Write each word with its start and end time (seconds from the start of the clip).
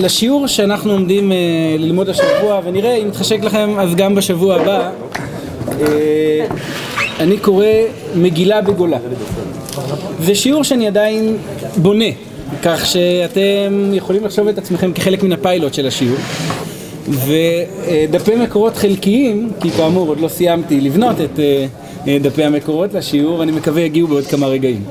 לשיעור 0.00 0.46
שאנחנו 0.46 0.92
עומדים 0.92 1.32
אה, 1.32 1.36
ללמוד 1.78 2.08
השבוע, 2.08 2.60
ונראה 2.64 2.94
אם 2.94 3.08
מתחשק 3.08 3.44
לכם 3.44 3.78
אז 3.78 3.94
גם 3.94 4.14
בשבוע 4.14 4.54
הבא, 4.54 4.90
אה, 5.80 6.46
אני 7.20 7.36
קורא 7.38 7.66
מגילה 8.14 8.60
בגולה. 8.60 8.98
זה 10.22 10.34
שיעור 10.34 10.64
שאני 10.64 10.86
עדיין 10.86 11.36
בונה, 11.76 12.04
כך 12.62 12.86
שאתם 12.86 13.90
יכולים 13.92 14.24
לחשוב 14.24 14.48
את 14.48 14.58
עצמכם 14.58 14.92
כחלק 14.92 15.22
מן 15.22 15.32
הפיילוט 15.32 15.74
של 15.74 15.86
השיעור. 15.86 16.18
ודפי 17.08 18.36
מקורות 18.36 18.76
חלקיים, 18.76 19.50
כי 19.60 19.70
כאמור 19.70 20.08
עוד 20.08 20.20
לא 20.20 20.28
סיימתי 20.28 20.80
לבנות 20.80 21.16
את 21.20 21.40
אה, 22.06 22.18
דפי 22.20 22.44
המקורות 22.44 22.94
לשיעור, 22.94 23.42
אני 23.42 23.52
מקווה 23.52 23.82
יגיעו 23.82 24.08
בעוד 24.08 24.26
כמה 24.26 24.46
רגעים. 24.46 24.84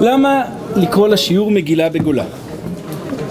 למה 0.00 0.42
לקרוא 0.76 1.08
לשיעור 1.08 1.50
מגילה 1.50 1.88
בגולה? 1.88 2.24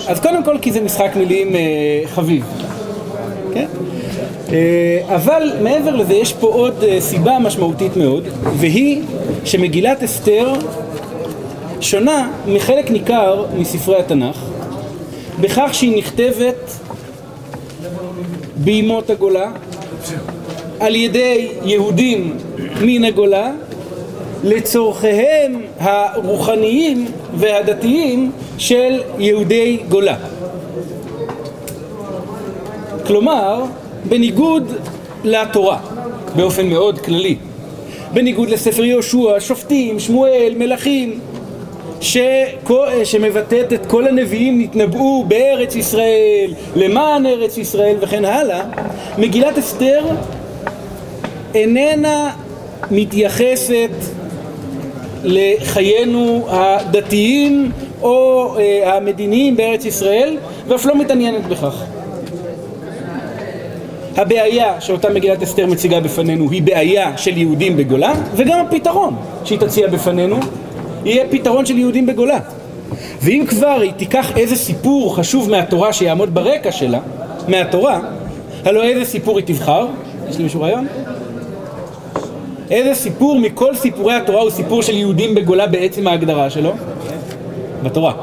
אז 0.07 0.19
קודם 0.19 0.43
כל 0.43 0.57
כי 0.61 0.71
זה 0.71 0.81
משחק 0.81 1.11
מילים 1.15 1.55
אה, 1.55 2.01
חביב, 2.07 2.45
כן? 3.53 3.65
אה, 4.51 5.15
אבל 5.15 5.51
מעבר 5.61 5.95
לזה 5.95 6.13
יש 6.13 6.33
פה 6.33 6.47
עוד 6.47 6.83
אה, 6.83 7.01
סיבה 7.01 7.39
משמעותית 7.39 7.97
מאוד, 7.97 8.23
והיא 8.55 9.01
שמגילת 9.45 10.03
אסתר 10.03 10.53
שונה 11.81 12.29
מחלק 12.47 12.91
ניכר 12.91 13.45
מספרי 13.57 13.99
התנ"ך, 13.99 14.37
בכך 15.41 15.69
שהיא 15.73 15.97
נכתבת 15.97 16.71
בימות 18.55 19.09
הגולה, 19.09 19.51
על 20.79 20.95
ידי 20.95 21.47
יהודים 21.63 22.37
מן 22.81 23.03
הגולה, 23.03 23.51
לצורכיהם 24.43 25.61
הרוחניים 25.79 27.05
והדתיים 27.35 28.31
של 28.57 29.01
יהודי 29.19 29.79
גולה. 29.89 30.15
כלומר, 33.07 33.63
בניגוד 34.09 34.71
לתורה, 35.23 35.77
באופן 36.35 36.67
מאוד 36.67 36.99
כללי, 36.99 37.35
בניגוד 38.13 38.49
לספר 38.49 38.83
יהושע, 38.83 39.39
שופטים, 39.39 39.99
שמואל, 39.99 40.53
מלכים, 40.57 41.19
שמבטאת 43.03 43.73
את 43.73 43.85
כל 43.85 44.07
הנביאים 44.07 44.61
נתנבאו 44.61 45.23
בארץ 45.27 45.75
ישראל, 45.75 46.53
למען 46.75 47.25
ארץ 47.25 47.57
ישראל 47.57 47.95
וכן 47.99 48.25
הלאה, 48.25 48.63
מגילת 49.17 49.57
אסתר 49.57 50.05
איננה 51.55 52.31
מתייחסת 52.91 53.89
לחיינו 55.25 56.45
הדתיים 56.49 57.71
או 58.01 58.47
אה, 58.57 58.95
המדיניים 58.95 59.57
בארץ 59.57 59.85
ישראל 59.85 60.37
ואף 60.67 60.85
לא 60.85 60.95
מתעניינת 60.95 61.47
בכך. 61.47 61.83
הבעיה 64.17 64.81
שאותה 64.81 65.09
מגילת 65.09 65.43
אסתר 65.43 65.65
מציגה 65.65 65.99
בפנינו 65.99 66.51
היא 66.51 66.61
בעיה 66.61 67.17
של 67.17 67.37
יהודים 67.37 67.77
בגולה 67.77 68.13
וגם 68.35 68.59
הפתרון 68.59 69.15
שהיא 69.43 69.59
תציע 69.59 69.87
בפנינו 69.87 70.39
יהיה 71.05 71.25
פתרון 71.29 71.65
של 71.65 71.77
יהודים 71.77 72.05
בגולה 72.05 72.39
ואם 73.21 73.45
כבר 73.47 73.77
היא 73.81 73.91
תיקח 73.91 74.37
איזה 74.37 74.55
סיפור 74.55 75.15
חשוב 75.15 75.49
מהתורה 75.49 75.93
שיעמוד 75.93 76.33
ברקע 76.33 76.71
שלה 76.71 76.99
מהתורה 77.47 77.99
הלוא 78.65 78.83
איזה 78.83 79.05
סיפור 79.05 79.37
היא 79.37 79.45
תבחר? 79.45 79.87
יש 80.29 80.39
למישהו 80.39 80.61
רעיון? 80.61 80.87
איזה 82.71 82.95
סיפור 82.95 83.39
מכל 83.39 83.75
סיפורי 83.75 84.13
התורה 84.13 84.41
הוא 84.41 84.49
סיפור 84.49 84.81
של 84.81 84.93
יהודים 84.93 85.35
בגולה 85.35 85.67
בעצם 85.67 86.07
ההגדרה 86.07 86.49
שלו? 86.49 86.73
בתורה. 87.83 88.13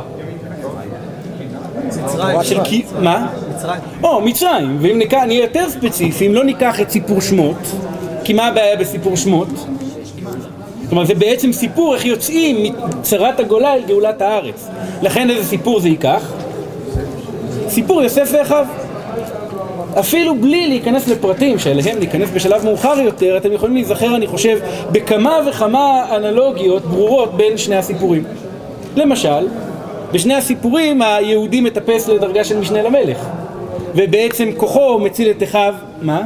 של 2.43 2.65
כי... 2.65 2.83
מה? 3.01 3.29
מצרים. 3.55 3.81
או, 4.03 4.21
מצרים. 4.21 4.77
ואם 4.81 4.99
ניקח, 4.99 5.19
נהיה 5.27 5.43
יותר 5.43 5.71
ספציפי, 5.71 6.27
אם 6.27 6.35
לא 6.35 6.45
ניקח 6.45 6.81
את 6.81 6.91
סיפור 6.91 7.21
שמות, 7.21 7.57
כי 8.25 8.33
מה 8.33 8.47
הבעיה 8.47 8.77
בסיפור 8.77 9.17
שמות? 9.17 9.49
כלומר 10.89 11.05
זה 11.05 11.15
בעצם 11.15 11.53
סיפור 11.53 11.95
איך 11.95 12.05
יוצאים 12.05 12.75
מצרת 12.99 13.41
הגולה 13.41 13.75
אל 13.75 13.83
גאולת 13.87 14.23
הארץ. 14.23 14.69
לכן 15.03 15.31
איזה 15.31 15.49
סיפור 15.49 15.81
זה 15.81 15.89
ייקח? 15.89 16.33
סיפור 17.69 18.03
יוסף 18.03 18.31
ואחיו. 18.33 18.67
אפילו 20.01 20.35
בלי 20.35 20.67
להיכנס 20.67 21.09
לפרטים 21.09 21.59
שאליהם 21.59 21.99
ניכנס 21.99 22.31
בשלב 22.35 22.65
מאוחר 22.65 22.95
יותר, 23.05 23.37
אתם 23.37 23.53
יכולים 23.53 23.75
להיזכר, 23.75 24.17
אני 24.17 24.27
חושב, 24.27 24.59
בכמה 24.93 25.39
וכמה 25.49 26.17
אנלוגיות 26.17 26.85
ברורות 26.85 27.37
בין 27.37 27.59
שני 27.59 27.77
הסיפורים. 27.77 28.25
למשל, 28.97 29.49
בשני 30.13 30.35
הסיפורים 30.35 31.03
היהודי 31.03 31.61
מטפס 31.61 32.09
לדרגה 32.09 32.45
של 32.45 32.59
משנה 32.59 32.83
למלך, 32.83 33.19
ובעצם 33.95 34.51
כוחו 34.57 34.99
מציל 34.99 35.31
את 35.31 35.43
אחיו, 35.43 35.75
מה? 36.03 36.23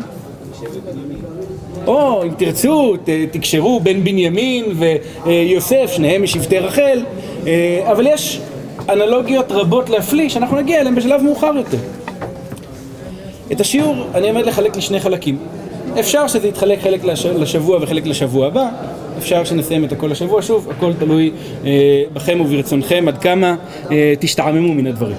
או 1.87 2.23
אם 2.23 2.31
תרצו, 2.39 2.95
תקשרו 3.31 3.81
בין 3.81 4.05
בנימין 4.05 4.65
ויוסף, 5.25 5.91
שניהם 5.93 6.23
משבטי 6.23 6.59
רחל, 6.59 7.03
אה, 7.47 7.81
אבל 7.91 8.07
יש 8.07 8.41
אנלוגיות 8.89 9.53
רבות 9.53 9.91
להפליא 9.91 10.29
שאנחנו 10.29 10.57
נגיע 10.57 10.81
אליהן 10.81 10.95
בשלב 10.95 11.23
מאוחר 11.23 11.53
יותר. 11.57 11.79
את 13.53 13.61
השיעור 13.61 13.95
אני 14.15 14.29
עומד 14.29 14.47
לחלק 14.47 14.77
לשני 14.77 15.01
חלקים. 15.01 15.39
אפשר 16.01 16.27
שזה 16.27 16.49
יתחלק 16.49 16.81
חלק 16.81 17.05
לשבוע 17.39 17.79
וחלק 17.83 18.07
לשבוע 18.07 18.47
הבא, 18.47 18.69
אפשר 19.19 19.45
שנסיים 19.45 19.85
את 19.85 19.93
הכל 19.93 20.07
לשבוע, 20.07 20.43
שוב, 20.43 20.71
הכל 20.71 20.93
תלוי 20.99 21.31
אה, 21.65 22.03
בכם 22.13 22.41
וברצונכם 22.41 23.05
עד 23.09 23.19
כמה 23.19 23.57
אה, 23.91 24.15
תשתעממו 24.21 24.75
מן 24.75 24.87
הדברים. 24.87 25.17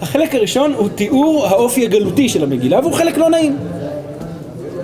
החלק 0.00 0.34
הראשון 0.34 0.72
הוא 0.72 0.88
תיאור 0.88 1.46
האופי 1.46 1.84
הגלותי 1.84 2.28
של 2.28 2.42
המגילה, 2.42 2.80
והוא 2.80 2.92
חלק 2.92 3.18
לא 3.18 3.30
נעים. 3.30 3.56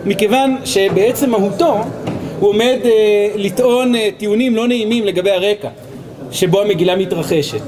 מכיוון 0.06 0.56
שבעצם 0.64 1.30
מהותו 1.30 1.74
הוא 2.40 2.48
עומד 2.48 2.78
אה, 2.84 3.28
לטעון 3.36 3.94
אה, 3.94 4.08
טיעונים 4.16 4.56
לא 4.56 4.68
נעימים 4.68 5.04
לגבי 5.04 5.30
הרקע 5.30 5.68
שבו 6.30 6.60
המגילה 6.60 6.96
מתרחשת, 6.96 7.62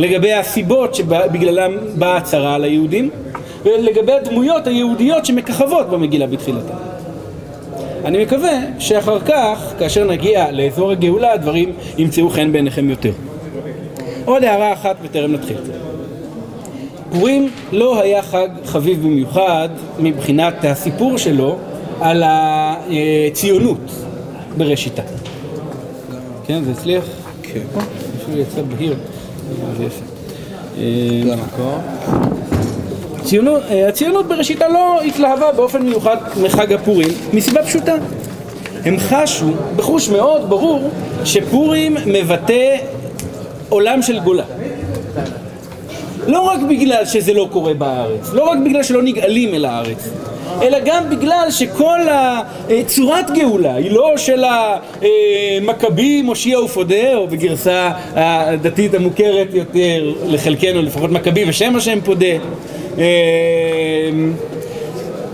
לגבי 0.00 0.32
הסיבות 0.32 0.94
שבגללם 0.94 1.72
באה 1.98 2.16
הצהרה 2.16 2.54
על 2.54 2.64
היהודים, 2.64 3.10
ולגבי 3.64 4.12
הדמויות 4.12 4.66
היהודיות 4.66 5.26
שמככבות 5.26 5.90
במגילה 5.90 6.26
בתחילתה. 6.26 6.74
אני 8.04 8.24
מקווה 8.24 8.58
שאחר 8.78 9.20
כך, 9.20 9.72
כאשר 9.78 10.04
נגיע 10.04 10.52
לאזור 10.52 10.90
הגאולה, 10.90 11.32
הדברים 11.32 11.72
ימצאו 11.98 12.30
חן 12.30 12.52
בעיניכם 12.52 12.90
יותר. 12.90 13.12
עוד 14.24 14.44
הערה 14.44 14.72
אחת 14.72 14.96
בטרם 15.04 15.32
נתחיל. 15.32 15.56
פורים 17.12 17.50
לא 17.72 18.00
היה 18.00 18.22
חג 18.22 18.48
חביב 18.64 19.02
במיוחד 19.02 19.68
מבחינת 19.98 20.64
הסיפור 20.64 21.18
שלו 21.18 21.56
על 22.00 22.22
הציונות 22.26 23.90
בראשיתה. 24.56 25.02
כן, 26.46 26.64
זה 26.64 26.70
הצליח? 26.70 27.04
כן. 27.42 27.60
אפילו 28.22 28.38
יצא 28.38 28.62
בהיר. 28.62 28.94
זה 29.76 29.84
יפה. 29.84 30.04
הציונות, 33.20 33.62
אה, 33.70 33.88
הציונות 33.88 34.26
בראשיתה 34.28 34.68
לא 34.68 35.02
התלהבה 35.02 35.52
באופן 35.52 35.82
מיוחד 35.82 36.16
מחג 36.42 36.72
הפורים 36.72 37.08
מסיבה 37.32 37.62
פשוטה. 37.62 37.94
הם 38.84 38.96
חשו 38.98 39.46
בחוש 39.76 40.08
מאוד 40.08 40.50
ברור 40.50 40.90
שפורים 41.24 41.96
מבטא 42.06 42.76
עולם 43.68 44.02
של 44.02 44.18
גולה. 44.20 44.44
לא 46.26 46.40
רק 46.40 46.60
בגלל 46.68 47.04
שזה 47.04 47.34
לא 47.34 47.48
קורה 47.52 47.74
בארץ, 47.74 48.32
לא 48.32 48.44
רק 48.44 48.58
בגלל 48.64 48.82
שלא 48.82 49.02
נגאלים 49.02 49.54
אל 49.54 49.64
הארץ 49.64 50.10
אלא 50.62 50.78
גם 50.84 51.10
בגלל 51.10 51.46
שכל 51.50 52.00
צורת 52.86 53.30
גאולה 53.30 53.74
היא 53.74 53.90
לא 53.90 54.12
של 54.16 54.44
המכבים, 54.44 56.26
מושיע 56.26 56.60
ופודה, 56.60 57.14
או 57.16 57.26
בגרסה 57.28 57.90
הדתית 58.14 58.94
המוכרת 58.94 59.48
יותר 59.54 60.12
לחלקנו, 60.26 60.82
לפחות 60.82 61.10
מכבי 61.10 61.44
ושם 61.48 61.76
השם 61.76 61.98
פודה 62.04 62.26
אמ, 62.98 64.32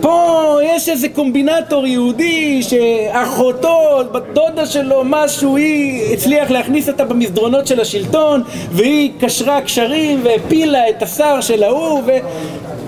פה 0.00 0.59
יש 0.62 0.89
איזה 0.89 1.09
קומבינטור 1.09 1.87
יהודי 1.87 2.62
שאחותו, 2.62 3.99
בת 4.12 4.23
דודה 4.33 4.67
שלו, 4.67 5.03
משהו, 5.05 5.56
היא 5.56 6.12
הצליח 6.12 6.50
להכניס 6.50 6.89
אותה 6.89 7.05
במסדרונות 7.05 7.67
של 7.67 7.81
השלטון 7.81 8.43
והיא 8.71 9.11
קשרה 9.21 9.61
קשרים 9.61 10.21
והפילה 10.23 10.89
את 10.89 11.03
השר 11.03 11.41
של 11.41 11.62
ההוא 11.62 12.03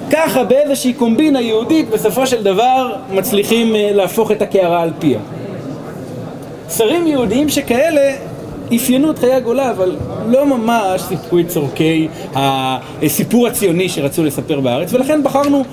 וככה 0.09 0.45
באיזושהי 0.45 0.93
קומבינה 0.93 1.41
יהודית 1.41 1.91
בסופו 1.91 2.27
של 2.27 2.43
דבר 2.43 2.95
מצליחים 3.13 3.77
אה, 3.77 3.91
להפוך 3.93 4.33
את 4.33 4.43
הקערה 4.43 4.83
על 4.83 4.91
פיה. 4.99 5.19
שרים 6.77 7.07
יהודיים 7.07 7.49
שכאלה 7.49 8.13
אפיינו 8.77 9.11
את 9.11 9.19
חיי 9.19 9.33
הגולה, 9.33 9.71
אבל 9.71 9.97
לא 10.27 10.47
ממש 10.47 11.01
סיפקו 11.01 11.39
את 11.39 11.49
צורכי 11.49 12.09
הסיפור 12.35 13.47
הציוני 13.47 13.89
שרצו 13.89 14.25
לספר 14.25 14.61
בארץ, 14.61 14.93
ולכן 14.93 15.23
בחרנו, 15.23 15.65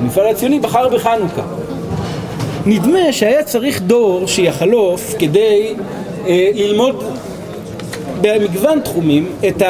המפעל 0.00 0.26
הציוני 0.26 0.60
בחר 0.60 0.88
בחנוכה. 0.88 1.42
נדמה 2.66 3.12
שהיה 3.12 3.42
צריך 3.42 3.82
דור 3.82 4.26
שיחלוף 4.26 5.14
כדי 5.18 5.74
אה, 6.26 6.50
ללמוד 6.54 7.04
במגוון 8.20 8.80
תחומים 8.80 9.26
את 9.48 9.62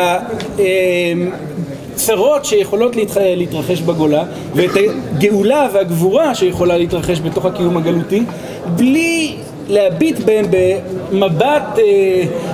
הצרות 1.98 2.44
שיכולות 2.44 2.96
להתרחש 3.16 3.80
בגולה 3.80 4.24
ואת 4.54 4.70
הגאולה 5.16 5.68
והגבורה 5.72 6.34
שיכולה 6.34 6.76
להתרחש 6.76 7.20
בתוך 7.20 7.44
הקיום 7.44 7.76
הגלותי 7.76 8.22
בלי 8.76 9.36
להביט 9.68 10.18
בהם 10.18 10.46
במבט 10.50 11.78
אה, 11.78 11.82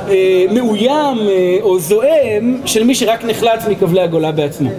אה, 0.08 0.44
מאוים 0.50 1.18
אה, 1.28 1.56
או 1.62 1.78
זועם 1.78 2.60
של 2.64 2.84
מי 2.84 2.94
שרק 2.94 3.24
נחלץ 3.24 3.66
מכבלי 3.70 4.00
הגולה 4.00 4.32
בעצמו. 4.32 4.70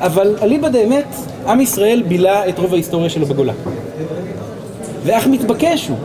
אבל 0.00 0.36
אליבא 0.42 0.68
דאמת, 0.68 1.14
עם 1.46 1.60
ישראל 1.60 2.02
בילה 2.08 2.48
את 2.48 2.58
רוב 2.58 2.72
ההיסטוריה 2.72 3.10
שלו 3.10 3.26
בגולה. 3.26 3.52
ואך 5.04 5.26
מתבקש 5.26 5.88
הוא 5.88 5.96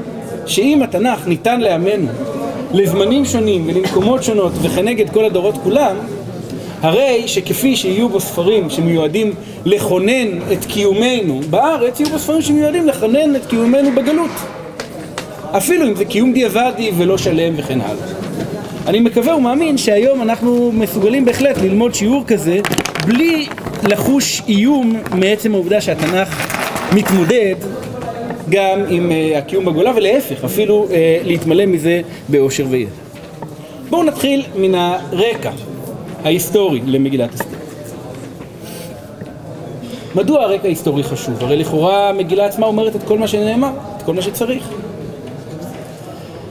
שאם 0.46 0.84
התנ"ך 0.84 1.28
ניתן 1.28 1.62
לעמנו 1.62 2.08
לזמנים 2.74 3.26
שונים 3.26 3.68
ולמקומות 3.68 4.24
שונות 4.24 4.52
וכנגד 4.62 5.10
כל 5.10 5.26
הדורות 5.26 5.56
כולם, 5.64 5.96
הרי 6.84 7.24
שכפי 7.28 7.76
שיהיו 7.76 8.10
בו 8.10 8.20
ספרים 8.20 8.70
שמיועדים 8.70 9.34
לכונן 9.66 10.52
את 10.52 10.66
קיומנו 10.66 11.42
בארץ, 11.50 12.00
יהיו 12.00 12.10
בו 12.10 12.20
ספרים 12.20 12.42
שמיועדים 12.42 12.88
לכונן 12.88 13.36
את 13.36 13.46
קיומנו 13.46 13.92
בגלות. 13.92 14.32
אפילו 15.58 15.88
אם 15.88 15.96
זה 15.96 16.06
קיום 16.06 16.34
דיעבדי 16.34 16.92
ולא 16.98 17.18
שלם 17.18 17.54
וכן 17.58 17.82
הלאה. 17.82 18.08
אני 18.88 19.00
מקווה 19.00 19.36
ומאמין 19.36 19.78
שהיום 19.78 20.22
אנחנו 20.22 20.72
מסוגלים 20.72 21.26
בהחלט 21.26 21.58
ללמוד 21.58 21.96
שיעור 21.96 22.24
כזה 22.28 22.60
בלי 23.08 23.46
לחוש 23.84 24.42
איום 24.48 24.96
מעצם 25.12 25.54
העובדה 25.54 25.82
שהתנ"ך 25.82 26.54
מתמודד 26.94 27.56
גם 28.50 28.80
עם 28.90 29.12
uh, 29.12 29.38
הקיום 29.38 29.66
בגולה 29.66 29.92
ולהפך, 29.96 30.44
אפילו 30.44 30.88
uh, 30.90 30.92
להתמלא 31.28 31.66
מזה 31.66 32.02
באושר 32.30 32.66
וידע. 32.70 32.92
בואו 33.90 34.04
נתחיל 34.04 34.44
מן 34.56 34.76
הרקע 34.76 35.52
ההיסטורי 36.24 36.82
למגילת 36.86 37.34
אסתר. 37.34 37.58
מדוע 40.16 40.44
הרקע 40.44 40.64
ההיסטורי 40.64 41.04
חשוב? 41.04 41.44
הרי 41.44 41.58
לכאורה 41.58 42.10
המגילה 42.10 42.46
עצמה 42.46 42.66
אומרת 42.66 42.96
את 42.96 43.04
כל 43.04 43.18
מה 43.18 43.28
שנאמר, 43.28 43.72
את 43.98 44.02
כל 44.02 44.14
מה 44.14 44.22
שצריך. 44.22 44.70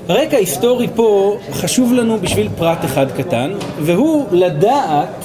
הרקע 0.08 0.36
ההיסטורי 0.36 0.88
פה 0.94 1.36
חשוב 1.52 1.92
לנו 1.92 2.18
בשביל 2.18 2.48
פרט 2.58 2.84
אחד 2.84 3.06
קטן, 3.10 3.52
והוא 3.80 4.26
לדעת 4.32 5.24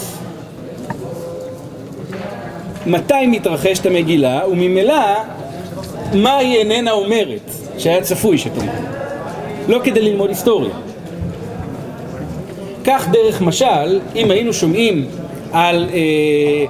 מתי 2.86 3.28
מתרחשת 3.28 3.86
המגילה, 3.86 4.42
וממילא 4.52 5.02
מה 6.14 6.38
היא 6.38 6.58
איננה 6.58 6.92
אומרת, 6.92 7.52
שהיה 7.78 8.02
צפוי 8.02 8.38
שתאמר. 8.38 8.72
לא 9.68 9.80
כדי 9.84 10.02
ללמוד 10.02 10.30
היסטוריה. 10.30 10.87
כך 12.88 13.08
דרך 13.12 13.42
משל, 13.42 14.00
אם 14.16 14.32
היינו 14.32 14.54
שומעים 14.54 15.06
על 15.52 15.88
אה, 15.94 16.66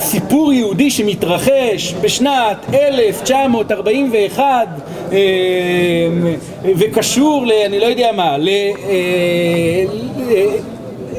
סיפור 0.00 0.52
יהודי 0.52 0.90
שמתרחש 0.90 1.94
בשנת 2.00 2.56
1941 2.74 4.68
אה, 5.12 5.18
וקשור 6.76 7.46
ל... 7.46 7.52
אני 7.66 7.80
לא 7.80 7.86
יודע 7.86 8.12
מה, 8.12 8.38
ל... 8.38 8.48
אה, 8.48 9.84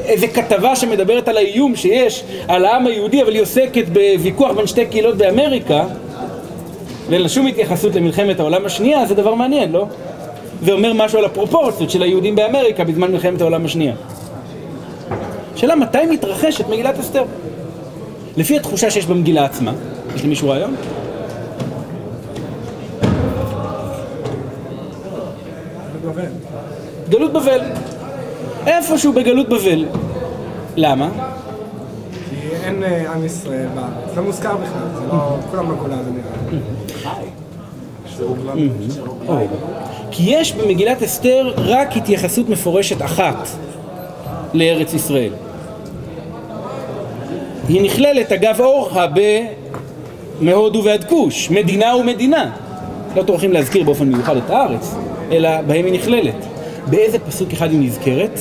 איזה 0.04 0.28
כתבה 0.28 0.76
שמדברת 0.76 1.28
על 1.28 1.36
האיום 1.36 1.76
שיש 1.76 2.24
על 2.48 2.64
העם 2.64 2.86
היהודי 2.86 3.22
אבל 3.22 3.32
היא 3.32 3.42
עוסקת 3.42 3.84
בוויכוח 3.88 4.52
בין 4.52 4.66
שתי 4.66 4.86
קהילות 4.86 5.16
באמריקה 5.16 5.84
ואין 7.08 7.22
לה 7.22 7.28
שום 7.28 7.46
התייחסות 7.46 7.94
למלחמת 7.94 8.40
העולם 8.40 8.66
השנייה 8.66 9.06
זה 9.06 9.14
דבר 9.14 9.34
מעניין, 9.34 9.72
לא? 9.72 9.86
ואומר 10.62 10.92
משהו 10.92 11.18
על 11.18 11.24
הפרופורציות 11.24 11.90
של 11.90 12.02
היהודים 12.02 12.36
באמריקה 12.36 12.84
בזמן 12.84 13.12
מלחמת 13.12 13.40
העולם 13.40 13.64
השנייה 13.64 13.94
שאלה 15.58 15.74
מתי 15.74 16.06
מתרחשת 16.10 16.68
מגילת 16.68 16.98
אסתר? 16.98 17.24
לפי 18.36 18.56
התחושה 18.56 18.90
שיש 18.90 19.06
במגילה 19.06 19.44
עצמה, 19.44 19.72
יש 20.14 20.24
למישהו 20.24 20.48
רעיון? 20.48 20.76
גלות 27.08 27.32
בבל. 27.32 27.60
איפשהו 28.66 29.12
בגלות 29.12 29.48
בבל. 29.48 29.84
למה? 30.76 31.08
כי 32.30 32.36
אין 32.64 32.84
אה, 32.84 33.12
עם 33.12 33.24
ישראל 33.24 33.66
בארץ. 33.74 34.14
זה 34.14 34.20
מוזכר 34.20 34.56
בכלל, 34.56 34.88
זה 34.94 35.06
לא... 35.12 35.36
כולם 35.50 35.70
לא 35.70 35.76
כולה 35.80 35.96
זה 36.04 36.10
נראה. 36.10 37.12
כי 40.10 40.22
יש 40.26 40.52
במגילת 40.52 41.02
אסתר 41.02 41.52
רק 41.56 41.96
התייחסות 41.96 42.48
מפורשת 42.48 43.02
אחת 43.02 43.48
לארץ 44.54 44.94
ישראל. 44.94 45.32
היא 47.68 47.82
נכללת 47.82 48.32
אגב 48.32 48.60
אורחה 48.60 49.06
מהודו 50.40 50.84
ועד 50.84 51.04
כוש, 51.04 51.50
מדינה 51.50 51.96
ומדינה. 51.96 52.50
לא 53.16 53.22
טורחים 53.22 53.52
להזכיר 53.52 53.82
באופן 53.82 54.08
מיוחד 54.08 54.36
את 54.36 54.50
הארץ, 54.50 54.94
אלא 55.32 55.60
בהם 55.66 55.84
היא 55.84 55.94
נכללת. 55.94 56.46
באיזה 56.86 57.18
פסוק 57.18 57.52
אחד 57.52 57.70
היא 57.70 57.80
נזכרת? 57.80 58.40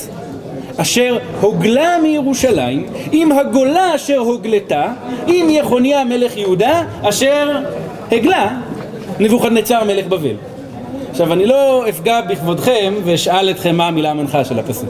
אשר 0.78 1.18
הוגלה 1.42 1.98
מירושלים, 2.04 2.86
עם 3.12 3.32
הגולה 3.32 3.96
אשר 3.96 4.18
הוגלתה, 4.18 4.94
עם 5.28 5.50
יחוניה 5.50 6.04
מלך 6.04 6.38
יהודה, 6.38 6.84
אשר 7.02 7.58
הגלה 8.12 8.58
נבוכדנצר 9.20 9.84
מלך 9.84 10.08
בבל. 10.08 10.36
עכשיו 11.12 11.34
אני 11.34 11.46
לא 11.46 11.90
אפגע 11.90 12.22
בכבודכם 12.22 12.94
ואשאל 13.06 13.50
אתכם 13.50 13.76
מה 13.76 13.88
המילה 13.88 14.12
המנחה 14.12 14.46
של 14.46 14.60
הפסוק. 14.60 14.90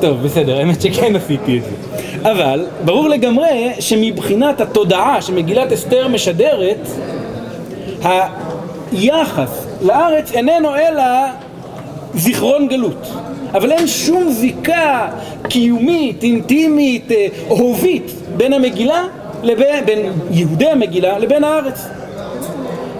טוב, 0.00 0.22
בסדר, 0.22 0.58
האמת 0.58 0.82
שכן 0.82 1.16
עשיתי 1.16 1.58
את 1.58 1.62
זה. 1.62 2.03
אבל 2.24 2.66
ברור 2.84 3.08
לגמרי 3.08 3.72
שמבחינת 3.80 4.60
התודעה 4.60 5.22
שמגילת 5.22 5.72
אסתר 5.72 6.08
משדרת, 6.08 6.88
היחס 8.92 9.66
לארץ 9.82 10.32
איננו 10.32 10.76
אלא 10.76 11.02
זיכרון 12.14 12.68
גלות. 12.68 13.08
אבל 13.54 13.72
אין 13.72 13.86
שום 13.86 14.28
זיקה 14.30 15.08
קיומית, 15.48 16.22
אינטימית, 16.22 17.12
אה, 17.12 17.26
אהובית 17.50 18.12
בין 18.36 18.52
המגילה 18.52 19.04
לבין, 19.42 19.84
בין 19.86 20.12
יהודי 20.30 20.68
המגילה 20.68 21.18
לבין 21.18 21.44
הארץ. 21.44 21.88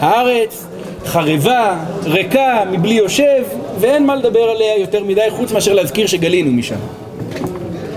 הארץ 0.00 0.66
חרבה, 1.06 1.76
ריקה, 2.04 2.64
מבלי 2.70 2.94
יושב, 2.94 3.42
ואין 3.78 4.06
מה 4.06 4.16
לדבר 4.16 4.42
עליה 4.50 4.76
יותר 4.78 5.04
מדי 5.04 5.30
חוץ 5.30 5.52
מאשר 5.52 5.72
להזכיר 5.72 6.06
שגלינו 6.06 6.52
משם. 6.52 7.03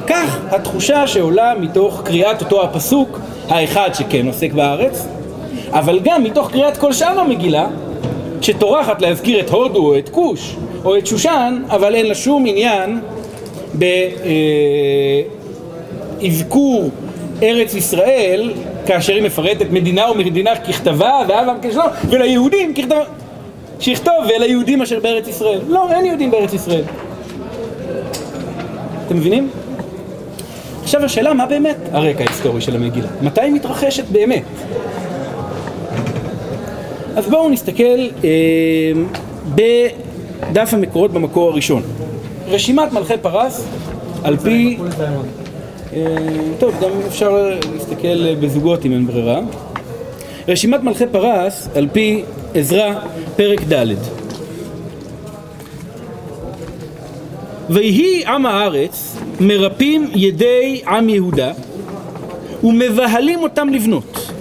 כך 0.08 0.38
התחושה 0.52 1.08
שעולה 1.08 1.54
מתוך 1.60 2.02
קריאת 2.06 2.42
אותו 2.42 2.64
הפסוק, 2.64 3.20
האחד 3.50 3.90
שכן 3.94 4.28
עוסק 4.28 4.54
בארץ, 4.54 5.08
אבל 5.72 6.00
גם 6.04 6.24
מתוך 6.24 6.52
קריאת 6.52 6.78
כל 6.78 6.94
שאר 6.94 7.20
המגילה, 7.20 7.68
שטורחת 8.42 9.02
להזכיר 9.02 9.40
את 9.40 9.50
הודו 9.50 9.80
או 9.80 9.98
את 9.98 10.10
כוש 10.10 10.56
או 10.86 10.98
את 10.98 11.08
שושן, 11.08 11.64
אבל 11.70 11.96
אין 11.96 12.06
לה 12.06 12.16
שום 12.16 12.46
עניין 12.48 13.00
באזכור 16.22 16.90
ארץ 17.44 17.74
ישראל 17.74 18.54
כאשר 18.86 19.14
היא 19.14 19.24
מפרטת 19.24 19.72
מדינה 19.72 20.12
ומדינה 20.12 20.56
ככתבה 20.56 21.22
ואבם 21.28 21.58
כשלום 21.62 21.86
וליהודים 22.10 22.74
ככתבה 22.74 22.96
שיכתוב 23.80 24.14
וליהודים 24.30 24.82
אשר 24.82 25.00
בארץ 25.00 25.28
ישראל 25.28 25.60
לא, 25.68 25.92
אין 25.92 26.06
יהודים 26.06 26.32
בארץ 26.32 26.54
ישראל 26.54 26.84
אתם 29.08 29.18
מבינים? 29.18 29.50
עכשיו 30.88 31.06
השאלה 31.06 31.34
מה 31.34 31.46
באמת 31.46 31.76
הרקע 31.92 32.24
ההיסטורי 32.24 32.62
של 32.62 32.76
המגילה 32.76 33.08
מתי 33.22 33.42
היא 33.42 33.54
מתרחשת 33.54 34.04
באמת? 34.12 34.44
אז 37.16 37.30
בואו 37.30 37.50
נסתכל 37.50 38.08
אה, 38.24 38.92
בדף 39.56 40.74
המקורות 40.74 41.12
במקור 41.12 41.50
הראשון 41.52 41.82
רשימת 42.48 42.94
מלכי 42.94 43.14
פרס 43.22 43.66
על 44.24 44.38
פי 44.38 44.78
אה, 45.94 46.02
טוב, 46.60 46.76
גם 46.82 46.90
אפשר 47.08 47.50
להסתכל 47.74 48.36
בזוגות 48.36 48.86
אם 48.86 48.92
אין 48.92 49.08
ברירה. 49.08 49.40
רשימת 50.48 50.84
מלכי 50.84 51.06
פרס 51.12 51.70
על 51.76 51.88
פי 51.94 52.24
עזרא 52.56 52.94
פרק 53.36 53.60
ד' 53.62 54.17
ויהי 57.70 58.26
עם 58.26 58.46
הארץ 58.46 59.18
מרפים 59.40 60.10
ידי 60.16 60.82
עם 60.88 61.10
יהודה 61.10 61.52
ומבהלים 62.64 63.40
אותם 63.44 63.70
לבנות. 63.70 64.32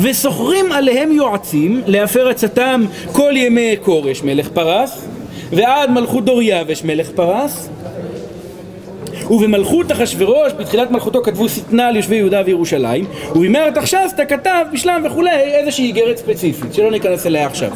וסוחרים 0.00 0.72
עליהם 0.72 1.12
יועצים 1.12 1.82
להפר 1.86 2.28
עצתם 2.28 2.84
כל 3.12 3.32
ימי 3.36 3.76
כורש 3.82 4.22
מלך 4.22 4.48
פרס 4.48 5.06
ועד 5.50 5.90
מלכות 5.90 6.24
דוריאבש 6.24 6.84
מלך 6.84 7.10
פרס. 7.14 7.68
ובמלכות 9.30 9.92
אחשורוש 9.92 10.52
בתחילת 10.52 10.90
מלכותו 10.90 11.22
כתבו 11.22 11.48
שטנה 11.48 11.88
על 11.88 11.96
יושבי 11.96 12.16
יהודה 12.16 12.42
וירושלים 12.46 13.04
ובימי 13.34 13.58
ארתחשסתא 13.58 14.24
כתב 14.28 14.64
בשלם 14.72 15.02
וכולי 15.06 15.30
איזושהי 15.30 15.86
איגרת 15.86 16.16
ספציפית 16.16 16.74
שלא 16.74 16.90
ניכנס 16.90 17.26
אליה 17.26 17.46
עכשיו. 17.46 17.70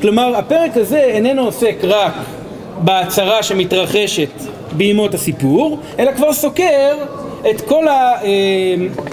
כלומר, 0.00 0.36
הפרק 0.36 0.76
הזה 0.76 0.98
איננו 0.98 1.44
עוסק 1.44 1.74
רק 1.82 2.12
בהצהרה 2.84 3.42
שמתרחשת 3.42 4.28
בימות 4.76 5.14
הסיפור, 5.14 5.78
אלא 5.98 6.12
כבר 6.12 6.32
סוקר 6.32 6.94
את 7.50 7.60
כל 7.60 7.86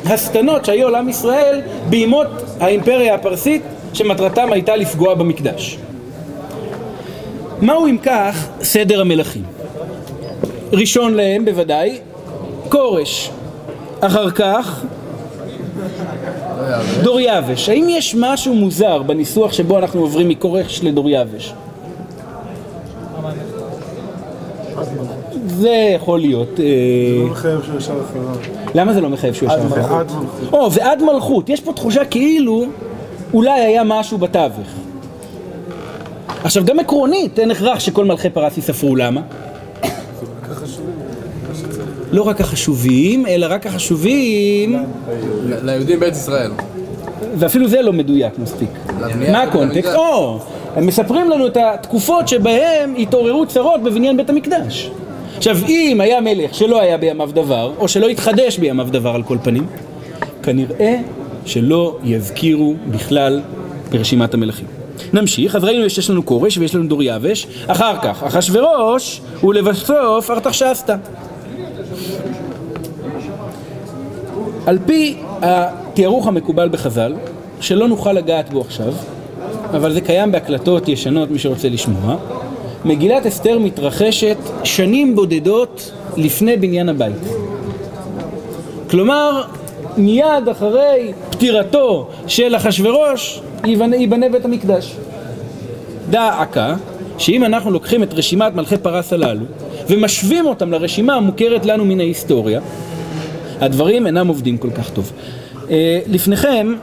ההסתנות 0.05 0.65
שהיו 0.65 0.87
על 0.87 0.95
עם 0.95 1.09
ישראל 1.09 1.61
בימות 1.89 2.27
האימפריה 2.59 3.15
הפרסית 3.15 3.61
שמטרתם 3.93 4.51
הייתה 4.51 4.75
לפגוע 4.75 5.13
במקדש. 5.13 5.77
מהו 7.61 7.87
אם 7.87 7.97
כך 8.03 8.47
סדר 8.61 9.01
המלכים? 9.01 9.43
ראשון 10.73 11.13
להם 11.13 11.45
בוודאי, 11.45 11.97
כורש. 12.69 13.29
אחר 14.01 14.31
כך 14.31 14.83
דוריווש. 17.03 17.69
האם 17.69 17.87
יש 17.89 18.15
משהו 18.19 18.53
מוזר 18.53 19.01
בניסוח 19.03 19.53
שבו 19.53 19.77
אנחנו 19.77 20.01
עוברים 20.01 20.29
מכורש 20.29 20.79
לדוריווש? 20.83 21.53
זה 25.47 25.91
יכול 25.95 26.19
להיות. 26.19 26.59
אה, 26.59 26.65
זה 27.15 27.23
לא 27.23 27.31
מחייב 27.31 27.61
שהוא 27.63 27.77
ישר 27.77 27.93
אחריו. 28.09 28.35
למה 28.75 28.93
זה 28.93 29.01
לא 29.01 29.09
מחייב 29.09 29.33
שהוא 29.33 29.49
ישר 29.49 29.67
אחריו? 29.67 29.95
עד 29.95 30.11
מלכות. 30.11 30.53
או, 30.53 30.71
ועד 30.71 31.03
מלכות. 31.03 31.49
יש 31.49 31.61
פה 31.61 31.73
תחושה 31.73 32.05
כאילו 32.05 32.65
אולי 33.33 33.61
היה 33.61 33.83
משהו 33.83 34.17
בתווך. 34.17 34.67
עכשיו, 36.43 36.65
גם 36.65 36.79
עקרונית, 36.79 37.39
אין 37.39 37.51
הכרח 37.51 37.79
שכל 37.79 38.05
מלכי 38.05 38.29
פרס 38.29 38.57
יספרו. 38.57 38.95
למה? 38.95 39.21
לא 42.11 42.21
רק 42.21 42.41
החשובים, 42.41 43.25
אלא 43.25 43.47
רק 43.49 43.67
החשובים, 43.67 44.83
ליהודים 45.63 45.99
בארץ 45.99 46.17
ישראל. 46.17 46.51
ואפילו 47.37 47.67
זה 47.67 47.81
לא 47.81 47.93
מדויק 47.93 48.33
מספיק. 48.39 48.69
מה 48.99 49.07
בית 49.07 49.49
הקונטקסט? 49.49 49.95
או, 49.95 50.39
הם 50.79 50.85
מספרים 50.85 51.29
לנו 51.29 51.47
את 51.47 51.57
התקופות 51.57 52.27
שבהם 52.27 52.95
התעוררו 52.97 53.45
צרות 53.45 53.83
בבניין 53.83 54.17
בית 54.17 54.29
המקדש. 54.29 54.91
עכשיו, 55.37 55.57
אם 55.67 56.01
היה 56.01 56.21
מלך 56.21 56.55
שלא 56.55 56.81
היה 56.81 56.97
בימיו 56.97 57.29
דבר, 57.33 57.71
או 57.79 57.87
שלא 57.87 58.07
התחדש 58.07 58.57
בימיו 58.57 58.87
דבר 58.91 59.09
על 59.09 59.23
כל 59.23 59.37
פנים, 59.43 59.67
כנראה 60.43 60.95
שלא 61.45 61.97
יזכירו 62.03 62.75
בכלל 62.87 63.41
ברשימת 63.89 64.33
המלכים. 64.33 64.67
נמשיך, 65.13 65.55
אז 65.55 65.63
ראינו 65.63 65.89
שיש 65.89 66.09
לנו 66.09 66.25
כורש 66.25 66.57
ויש 66.57 66.75
לנו 66.75 66.87
דוריווש, 66.87 67.47
אחר 67.67 67.93
כך 68.01 68.23
אחשורוש 68.23 69.21
ולבסוף 69.43 70.31
ארתחשסתא. 70.31 70.95
על 74.65 74.77
פי 74.85 75.17
התיארוך 75.41 76.27
המקובל 76.27 76.69
בחז"ל, 76.69 77.13
שלא 77.61 77.87
נוכל 77.87 78.13
לגעת 78.13 78.49
בו 78.49 78.61
עכשיו, 78.61 78.93
אבל 79.75 79.93
זה 79.93 80.01
קיים 80.01 80.31
בהקלטות 80.31 80.87
ישנות, 80.87 81.31
מי 81.31 81.39
שרוצה 81.39 81.69
לשמוע, 81.69 82.15
מגילת 82.85 83.25
אסתר 83.25 83.59
מתרחשת 83.59 84.37
שנים 84.63 85.15
בודדות 85.15 85.91
לפני 86.17 86.57
בניין 86.57 86.89
הבית. 86.89 87.15
כלומר, 88.89 89.43
מיד 89.97 90.49
אחרי 90.51 91.13
פטירתו 91.29 92.07
של 92.27 92.55
אחשורוש, 92.55 93.41
ייבנה, 93.65 93.95
ייבנה 93.95 94.29
בית 94.29 94.45
המקדש. 94.45 94.95
דא 96.09 96.41
עקא, 96.41 96.73
שאם 97.17 97.43
אנחנו 97.43 97.71
לוקחים 97.71 98.03
את 98.03 98.13
רשימת 98.13 98.55
מלכי 98.55 98.77
פרס 98.77 99.13
הללו 99.13 99.45
ומשווים 99.89 100.45
אותם 100.45 100.71
לרשימה 100.71 101.13
המוכרת 101.13 101.65
לנו 101.65 101.85
מן 101.85 101.99
ההיסטוריה, 101.99 102.61
הדברים 103.61 104.07
אינם 104.07 104.27
עובדים 104.27 104.57
כל 104.57 104.71
כך 104.71 104.89
טוב. 104.89 105.11
אה, 105.71 105.99
לפניכם 106.07 106.73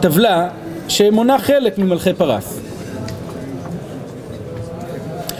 טבלה 0.00 0.48
שמונה 0.88 1.38
חלק 1.38 1.78
ממלכי 1.78 2.12
פרס. 2.12 2.60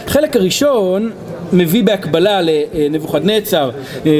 החלק 0.07 0.35
הראשון 0.35 1.11
מביא 1.53 1.83
בהקבלה 1.83 2.39
לנבוכדנצר, 2.41 3.69
אה, 4.05 4.11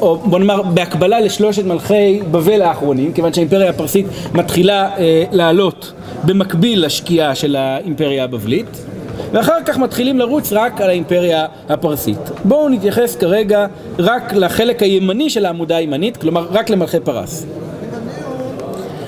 או 0.00 0.16
בוא 0.16 0.38
נאמר 0.38 0.62
בהקבלה 0.62 1.20
לשלושת 1.20 1.64
מלכי 1.64 2.20
בבל 2.30 2.62
האחרונים, 2.62 3.12
כיוון 3.12 3.32
שהאימפריה 3.32 3.70
הפרסית 3.70 4.06
מתחילה 4.34 4.90
אה, 4.98 5.24
לעלות 5.32 5.92
במקביל 6.24 6.84
לשקיעה 6.86 7.34
של 7.34 7.56
האימפריה 7.56 8.24
הבבלית, 8.24 8.84
ואחר 9.32 9.58
כך 9.66 9.78
מתחילים 9.78 10.18
לרוץ 10.18 10.52
רק 10.52 10.80
על 10.80 10.90
האימפריה 10.90 11.46
הפרסית. 11.68 12.18
בואו 12.44 12.68
נתייחס 12.68 13.16
כרגע 13.16 13.66
רק 13.98 14.32
לחלק 14.32 14.82
הימני 14.82 15.30
של 15.30 15.46
העמודה 15.46 15.76
הימנית, 15.76 16.16
כלומר 16.16 16.46
רק 16.50 16.70
למלכי 16.70 17.00
פרס. 17.00 17.46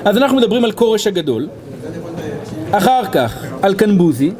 אז 0.05 0.17
אנחנו 0.17 0.37
מדברים 0.37 0.65
על 0.65 0.73
כורש 0.73 1.07
הגדול, 1.07 1.49
אחר 2.71 3.03
כך 3.13 3.45
על 3.63 3.75
קנבוזי, 3.75 4.31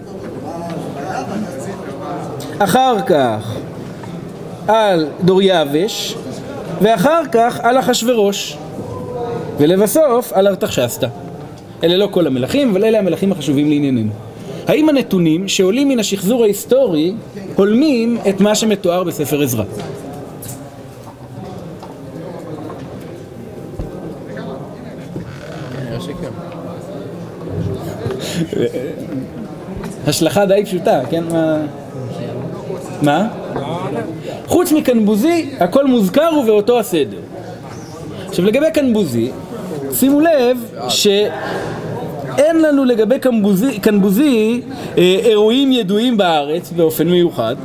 אחר 2.59 2.97
כך 3.07 3.57
על 4.69 5.07
דוריווש, 5.25 6.15
ואחר 6.83 7.23
כך 7.33 7.61
על 7.63 7.79
אחשורוש, 7.79 8.57
ולבסוף 9.59 10.33
על 10.33 10.49
ארתחשסתא. 10.49 11.07
אלה 11.85 11.97
לא 11.97 12.09
כל 12.11 12.27
המלכים, 12.27 12.71
אבל 12.71 12.85
אלה 12.85 12.99
המלכים 12.99 13.33
החשובים 13.33 13.71
לענייננו. 13.71 14.11
האם 14.67 14.89
הנתונים 14.89 15.49
שעולים 15.49 15.89
מן 15.89 15.99
השחזור 15.99 16.43
ההיסטורי 16.45 17.13
הולמים 17.55 18.19
את 18.29 18.41
מה 18.41 18.55
שמתואר 18.55 19.05
בספר 19.05 19.43
עזרא? 19.43 19.65
השלכה 30.07 30.47
די 30.47 30.65
פשוטה, 30.65 31.01
כן? 31.11 31.25
מה? 31.33 31.59
מה? 33.03 33.29
חוץ 34.47 34.73
מקנבוזי, 34.73 35.51
הכל 35.61 35.87
מוזכר 35.87 36.31
ובאותו 36.43 36.79
הסדר. 36.79 37.19
עכשיו 38.29 38.45
לגבי 38.45 38.71
קנבוזי, 38.75 39.31
שימו 39.93 40.21
לב 40.21 40.65
שאין 40.89 42.63
לנו 42.63 42.85
לגבי 42.85 43.19
קנבוזי, 43.19 43.79
קנבוזי 43.79 44.61
אה, 44.99 45.03
אירועים 45.03 45.73
ידועים 45.73 46.17
בארץ 46.17 46.73
באופן 46.77 47.09
מיוחד, 47.09 47.57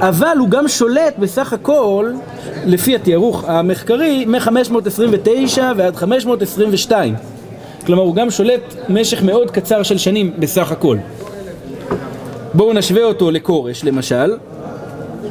אבל 0.00 0.36
הוא 0.38 0.48
גם 0.48 0.68
שולט 0.68 1.14
בסך 1.18 1.52
הכל, 1.52 2.12
לפי 2.66 2.94
התיארוך 2.94 3.44
המחקרי, 3.48 4.24
מ-529 4.24 5.60
ועד 5.76 5.96
522. 5.96 7.14
כלומר, 7.86 8.02
הוא 8.02 8.14
גם 8.14 8.30
שולט 8.30 8.74
משך 8.88 9.22
מאוד 9.22 9.50
קצר 9.50 9.82
של 9.82 9.98
שנים 9.98 10.32
בסך 10.38 10.72
הכל. 10.72 10.96
בואו 12.54 12.72
נשווה 12.72 13.04
אותו 13.04 13.30
לכורש, 13.30 13.84
למשל, 13.84 14.36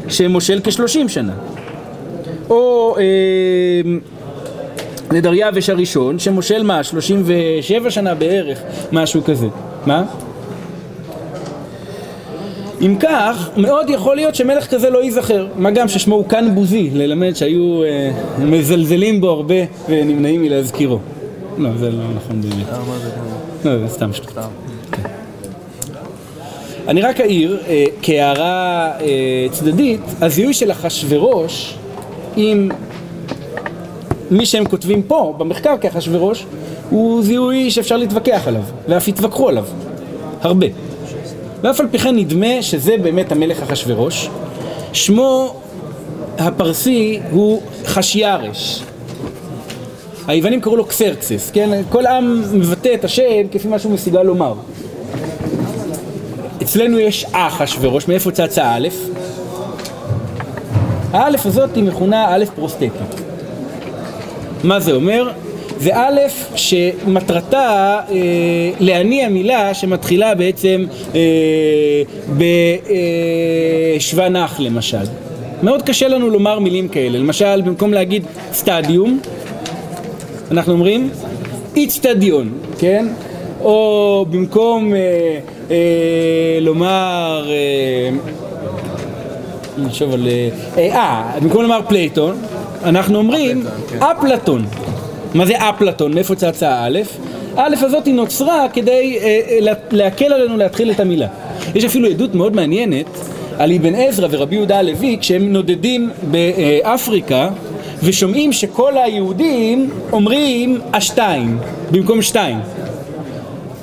שמושל 0.09 0.59
כשלושים 0.63 1.09
שנה. 1.09 1.33
או 2.50 2.95
אה, 2.97 3.03
לדריווש 5.12 5.69
הראשון, 5.69 6.19
שמושל 6.19 6.63
מה? 6.63 6.83
37 6.83 7.91
שנה 7.91 8.15
בערך, 8.15 8.62
משהו 8.91 9.24
כזה. 9.24 9.47
מה? 9.85 10.03
אם 12.81 12.95
כך, 13.00 13.50
מאוד 13.57 13.89
יכול 13.89 14.15
להיות 14.15 14.35
שמלך 14.35 14.67
כזה 14.67 14.89
לא 14.89 15.03
ייזכר. 15.03 15.47
מה 15.55 15.71
גם 15.71 15.88
ששמו 15.88 16.15
הוא 16.15 16.29
כאן 16.29 16.55
בוזי, 16.55 16.89
ללמד 16.93 17.35
שהיו 17.35 17.83
אה, 17.83 18.12
מזלזלים 18.39 19.21
בו 19.21 19.29
הרבה 19.29 19.55
ונמנעים 19.89 20.41
מלהזכירו. 20.41 21.00
לא, 21.57 21.69
זה 21.77 21.91
לא 21.91 22.03
נכון 22.15 22.41
באמת. 22.41 22.65
לא, 23.65 23.79
זה 23.79 23.88
סתם 23.88 24.13
שטות. 24.13 24.38
אני 26.88 27.01
רק 27.01 27.21
אעיר, 27.21 27.59
אה, 27.67 27.83
כהערה 28.01 28.91
אה, 29.01 29.47
צדדית, 29.51 30.01
הזיהוי 30.21 30.53
של 30.53 30.71
אחשורוש 30.71 31.75
עם 32.35 32.69
מי 34.31 34.45
שהם 34.45 34.65
כותבים 34.65 35.03
פה, 35.03 35.33
במחקר 35.38 35.77
כאחשורוש, 35.81 36.45
הוא 36.89 37.24
זיהוי 37.24 37.71
שאפשר 37.71 37.97
להתווכח 37.97 38.47
עליו, 38.47 38.63
ואף 38.88 39.07
התווכחו 39.07 39.50
עליו, 39.50 39.65
הרבה. 40.41 40.67
ואף 41.62 41.79
על 41.79 41.88
פי 41.91 42.00
כן 42.00 42.15
נדמה 42.15 42.62
שזה 42.62 42.95
באמת 43.03 43.31
המלך 43.31 43.62
אחשורוש. 43.62 44.29
שמו 44.93 45.55
הפרסי 46.38 47.19
הוא 47.31 47.62
חשיארש. 47.85 48.83
היוונים 50.27 50.62
קראו 50.62 50.75
לו 50.75 50.86
קסרקסס, 50.86 51.51
כן? 51.53 51.82
כל 51.89 52.08
עם 52.08 52.41
מבטא 52.53 52.94
את 52.94 53.03
השם 53.03 53.48
כפי 53.51 53.67
מה 53.67 53.79
שהוא 53.79 53.91
מסוגל 53.94 54.24
לומר. 54.24 54.53
אצלנו 56.62 57.00
יש 57.00 57.25
אחשורוש, 57.32 58.08
מאיפה 58.08 58.32
צצה 58.32 58.75
א'? 58.75 58.88
האלף 61.12 61.46
הזאת 61.46 61.75
היא 61.75 61.84
מכונה 61.84 62.25
א' 62.36 62.46
פרוסטטית. 62.55 62.91
מה 64.63 64.79
זה 64.79 64.91
אומר? 64.91 65.32
זה 65.79 65.98
א' 65.98 66.20
שמטרתה 66.55 68.00
אה, 68.10 68.15
להניע 68.79 69.29
מילה 69.29 69.74
שמתחילה 69.74 70.36
בעצם 70.36 70.86
אה, 71.15 72.01
בשווה 74.00 74.29
נח 74.29 74.60
למשל. 74.60 75.05
מאוד 75.63 75.82
קשה 75.82 76.08
לנו 76.08 76.29
לומר 76.29 76.60
מילים 76.60 76.88
כאלה. 76.88 77.20
למשל, 77.20 77.62
במקום 77.62 77.94
להגיד 77.94 78.24
סטדיום, 78.53 79.20
אנחנו 80.51 80.73
אומרים 80.73 81.09
איצטדיון, 81.75 82.49
כן? 82.79 83.07
או 83.61 84.25
במקום 84.29 84.93
אה, 84.93 84.99
אה, 85.71 85.75
לומר, 86.61 87.45
אה, 87.49 88.09
נשוב 89.77 90.13
על, 90.13 90.27
אה, 90.77 90.89
אה, 90.95 91.39
במקום 91.41 91.61
לומר 91.61 91.79
פלטון, 91.88 92.35
אנחנו 92.83 93.17
אומרים 93.17 93.63
אפלטון. 93.99 94.65
מה 95.33 95.45
זה 95.45 95.53
אפלטון? 95.69 96.13
מאיפה 96.13 96.35
צצה 96.35 96.69
האלף? 96.69 97.17
האלף 97.55 97.83
הזאת 97.83 98.05
היא 98.05 98.13
נוצרה 98.13 98.65
כדי 98.73 98.91
אה, 99.21 99.25
אה, 99.49 99.57
לה- 99.61 99.73
להקל 99.91 100.33
עלינו 100.33 100.57
להתחיל 100.57 100.91
את 100.91 100.99
המילה. 100.99 101.27
יש 101.75 101.85
אפילו 101.85 102.07
עדות 102.09 102.35
מאוד 102.35 102.55
מעניינת 102.55 103.05
על 103.57 103.71
אבן 103.73 103.95
עזרא 103.95 104.27
ורבי 104.31 104.55
יהודה 104.55 104.79
הלוי 104.79 105.17
כשהם 105.21 105.53
נודדים 105.53 106.09
באפריקה 106.31 107.49
ושומעים 108.03 108.53
שכל 108.53 108.97
היהודים 108.97 109.89
אומרים 110.11 110.81
השתיים 110.93 111.57
במקום 111.91 112.21
שתיים 112.21 112.59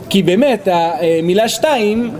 כי 0.08 0.22
באמת 0.22 0.68
המילה 0.70 1.48
שתיים 1.48 2.10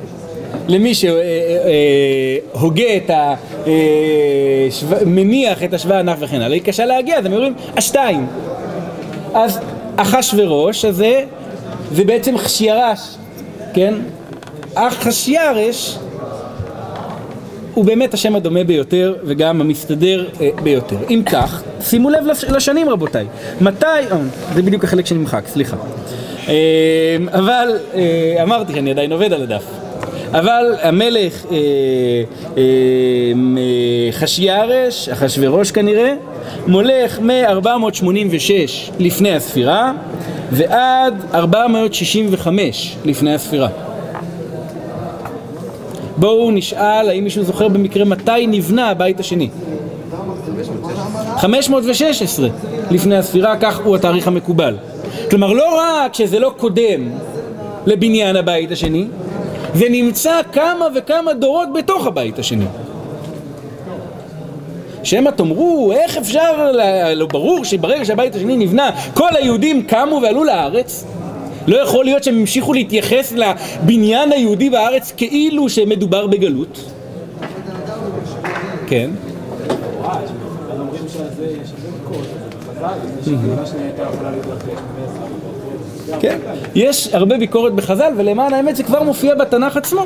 למי 0.68 0.92
שהוגה 0.94 2.96
את 2.96 3.10
ה... 3.10 3.34
אה, 3.66 3.72
שו- 4.70 4.86
מניח 5.06 5.62
את 5.62 5.74
השוואה 5.74 5.98
ענף 5.98 6.16
וכן 6.20 6.40
הלאה, 6.40 6.54
היא 6.54 6.62
קשה 6.62 6.84
להגיע, 6.84 7.18
אז 7.18 7.26
הם 7.26 7.32
אומרים 7.32 7.54
השתיים. 7.76 8.26
אז 9.34 9.58
אחשורוש 9.96 10.84
הזה 10.84 11.24
זה 11.92 12.04
בעצם 12.04 12.38
חשיירש, 12.38 12.98
כן? 13.74 13.94
אחשיירש 14.74 15.98
הוא 17.74 17.84
באמת 17.84 18.14
השם 18.14 18.36
הדומה 18.36 18.64
ביותר 18.64 19.14
וגם 19.24 19.60
המסתדר 19.60 20.26
אה, 20.40 20.48
ביותר. 20.62 20.96
אם 21.10 21.22
כך, 21.32 21.62
שימו 21.80 22.10
לב 22.10 22.26
לש- 22.26 22.44
לשנים 22.44 22.88
רבותיי. 22.88 23.26
מתי, 23.60 23.86
אה, 23.86 24.00
זה 24.54 24.62
בדיוק 24.62 24.84
החלק 24.84 25.06
שנמחק, 25.06 25.42
סליחה. 25.46 25.76
אה, 26.48 26.54
אבל 27.32 27.68
אה, 27.94 28.42
אמרתי 28.42 28.72
שאני 28.72 28.90
עדיין 28.90 29.12
עובד 29.12 29.32
על 29.32 29.42
הדף. 29.42 29.62
אבל 30.32 30.74
המלך 30.82 31.44
אה, 31.50 31.56
אה, 31.56 31.58
אה, 32.56 32.62
חשיירש, 34.12 35.08
אחשורוש 35.08 35.70
כנראה, 35.70 36.14
מולך 36.66 37.18
מ-486 37.20 38.50
לפני 38.98 39.32
הספירה 39.32 39.92
ועד 40.50 41.14
465 41.34 42.96
לפני 43.04 43.34
הספירה. 43.34 43.68
בואו 46.22 46.50
נשאל 46.50 47.08
האם 47.08 47.24
מישהו 47.24 47.44
זוכר 47.44 47.68
במקרה 47.68 48.04
מתי 48.04 48.46
נבנה 48.46 48.88
הבית 48.88 49.20
השני. 49.20 49.48
516 51.36 52.48
לפני 52.90 53.16
הספירה, 53.16 53.56
כך 53.56 53.78
הוא 53.84 53.96
התאריך 53.96 54.26
המקובל. 54.26 54.76
כלומר, 55.30 55.52
לא 55.52 55.78
רק 55.78 56.14
שזה 56.14 56.38
לא 56.38 56.54
קודם 56.56 57.10
לבניין 57.86 58.36
הבית 58.36 58.70
השני, 58.70 59.06
זה 59.74 59.88
נמצא 59.90 60.40
כמה 60.52 60.86
וכמה 60.94 61.34
דורות 61.34 61.68
בתוך 61.72 62.06
הבית 62.06 62.38
השני. 62.38 62.66
שמא 65.02 65.30
תאמרו, 65.30 65.92
איך 65.92 66.16
אפשר, 66.16 66.72
לא 67.16 67.26
ברור 67.26 67.64
שברגע 67.64 68.04
שהבית 68.04 68.34
השני 68.34 68.56
נבנה, 68.56 68.90
כל 69.14 69.28
היהודים 69.34 69.82
קמו 69.82 70.20
ועלו 70.22 70.44
לארץ? 70.44 71.04
לא 71.66 71.76
יכול 71.76 72.04
להיות 72.04 72.24
שהם 72.24 72.38
המשיכו 72.38 72.72
להתייחס 72.72 73.32
לבניין 73.32 74.32
היהודי 74.32 74.70
בארץ 74.70 75.12
כאילו 75.16 75.68
שמדובר 75.68 76.26
בגלות? 76.26 76.90
כן. 78.86 79.10
כן, 86.20 86.38
יש 86.74 87.08
הרבה 87.14 87.38
ביקורת 87.38 87.72
בחז"ל, 87.74 88.12
ולמען 88.16 88.54
האמת 88.54 88.76
זה 88.76 88.82
כבר 88.82 89.02
מופיע 89.02 89.34
בתנ"ך 89.34 89.76
עצמו. 89.76 90.04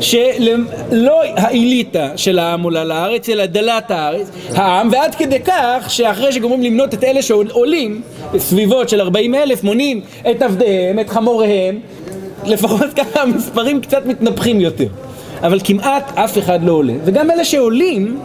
שלא 0.00 1.22
האליטה 1.36 2.08
של 2.16 2.38
העם 2.38 2.62
עולה 2.62 2.84
לארץ, 2.84 3.28
אלא 3.28 3.46
דלת 3.46 3.90
הארץ, 3.90 4.30
העם, 4.54 4.88
ועד 4.92 5.14
כדי 5.14 5.40
כך 5.44 5.86
שאחרי 5.88 6.32
שגומרים 6.32 6.62
למנות 6.62 6.94
את 6.94 7.04
אלה 7.04 7.22
שעולים, 7.22 8.02
בסביבות 8.32 8.88
של 8.88 9.00
40 9.00 9.34
אלף, 9.34 9.64
מונים 9.64 10.00
את 10.30 10.42
עבדיהם, 10.42 10.98
את 10.98 11.10
חמוריהם, 11.10 11.78
לפחות 12.44 12.92
ככה 12.96 13.22
המספרים 13.22 13.80
קצת 13.80 14.06
מתנפחים 14.06 14.60
יותר. 14.60 14.88
אבל 15.42 15.58
כמעט 15.64 16.18
אף 16.18 16.38
אחד 16.38 16.64
לא 16.64 16.72
עולה. 16.72 16.92
וגם 17.04 17.30
אלה 17.30 17.44
שעולים, 17.44 18.18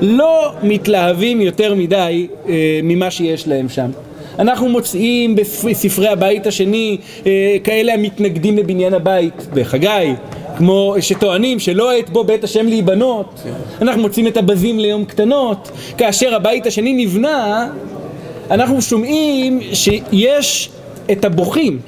לא 0.00 0.52
מתלהבים 0.62 1.40
יותר 1.40 1.74
מדי 1.74 2.26
אה, 2.48 2.80
ממה 2.82 3.10
שיש 3.10 3.48
להם 3.48 3.68
שם. 3.68 3.90
אנחנו 4.38 4.68
מוצאים 4.68 5.36
בספרי 5.36 6.08
הבית 6.08 6.46
השני 6.46 6.96
אה, 7.26 7.56
כאלה 7.64 7.94
המתנגדים 7.94 8.58
לבניין 8.58 8.94
הבית 8.94 9.46
בחגי, 9.54 10.14
כמו 10.60 10.94
שטוענים 11.00 11.58
שלא 11.58 11.92
עת 11.92 12.10
בו 12.10 12.24
בית 12.24 12.44
השם 12.44 12.66
להיבנות. 12.66 13.42
אנחנו 13.82 14.02
מוצאים 14.02 14.26
את 14.26 14.36
הבזים 14.36 14.78
ליום 14.78 15.04
קטנות. 15.04 15.70
כאשר 15.98 16.34
הבית 16.34 16.66
השני 16.66 16.92
נבנה, 16.92 17.68
אנחנו 18.50 18.82
שומעים 18.82 19.60
שיש 19.72 20.70
את 21.12 21.24
הבוכים. 21.24 21.80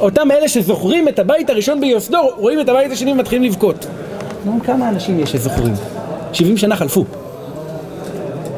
אותם 0.00 0.30
אלה 0.30 0.48
שזוכרים 0.48 1.08
את 1.08 1.18
הבית 1.18 1.50
הראשון 1.50 1.80
ביוסדו, 1.80 2.18
רואים 2.38 2.60
את 2.60 2.68
הבית 2.68 2.92
השני 2.92 3.12
ומתחילים 3.12 3.42
לבכות. 3.44 3.86
כמה 4.64 4.88
אנשים 4.88 5.20
יש 5.20 5.30
שזוכרים? 5.30 5.74
70 6.32 6.56
שנה 6.56 6.76
חלפו. 6.76 7.04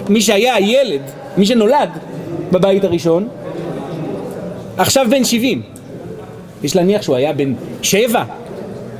מי 0.08 0.20
שהיה 0.20 0.60
ילד, 0.60 1.02
מי 1.36 1.46
שנולד 1.46 1.90
בבית 2.52 2.84
הראשון, 2.84 3.28
עכשיו 4.76 5.06
בן 5.10 5.24
70. 5.24 5.62
יש 6.62 6.76
להניח 6.76 7.02
שהוא 7.02 7.16
היה 7.16 7.32
בן 7.32 7.54
7, 7.82 8.24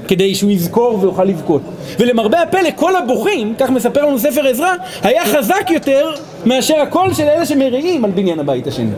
כדי 0.09 0.35
שהוא 0.35 0.51
יזכור 0.51 0.99
ויוכל 1.01 1.25
לבכות. 1.25 1.63
ולמרבה 1.99 2.43
הפלא, 2.43 2.69
כל 2.77 2.97
הבוכים, 2.97 3.55
כך 3.59 3.71
מספר 3.71 4.07
לנו 4.07 4.19
ספר 4.19 4.47
עזרא, 4.49 4.73
היה 5.03 5.25
חזק 5.27 5.71
יותר 5.71 6.11
מאשר 6.47 6.81
הקול 6.81 7.15
של 7.15 7.23
אלה 7.23 7.47
שמרעים 7.47 8.05
על 8.05 8.11
בניין 8.11 8.39
הבית 8.39 8.67
השני. 8.67 8.91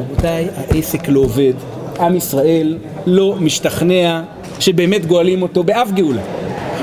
רבותיי, 0.00 0.48
העסק 0.70 1.08
לא 1.08 1.20
עובד. 1.20 1.52
עם 2.00 2.16
ישראל 2.16 2.76
לא 3.06 3.36
משתכנע 3.40 4.22
שבאמת 4.60 5.06
גואלים 5.06 5.42
אותו 5.42 5.64
באף 5.64 5.90
גאולה. 5.90 6.22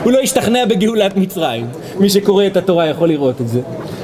הוא 0.04 0.12
לא 0.12 0.20
השתכנע 0.20 0.66
בגאולת 0.66 1.18
מצרים, 1.18 1.68
מי 2.00 2.10
שקורא 2.10 2.48
את 2.48 2.58
התורה 2.58 2.88
יכול 2.88 3.10
לראות 3.10 3.42
את 3.42 3.48
זה. 3.48 3.62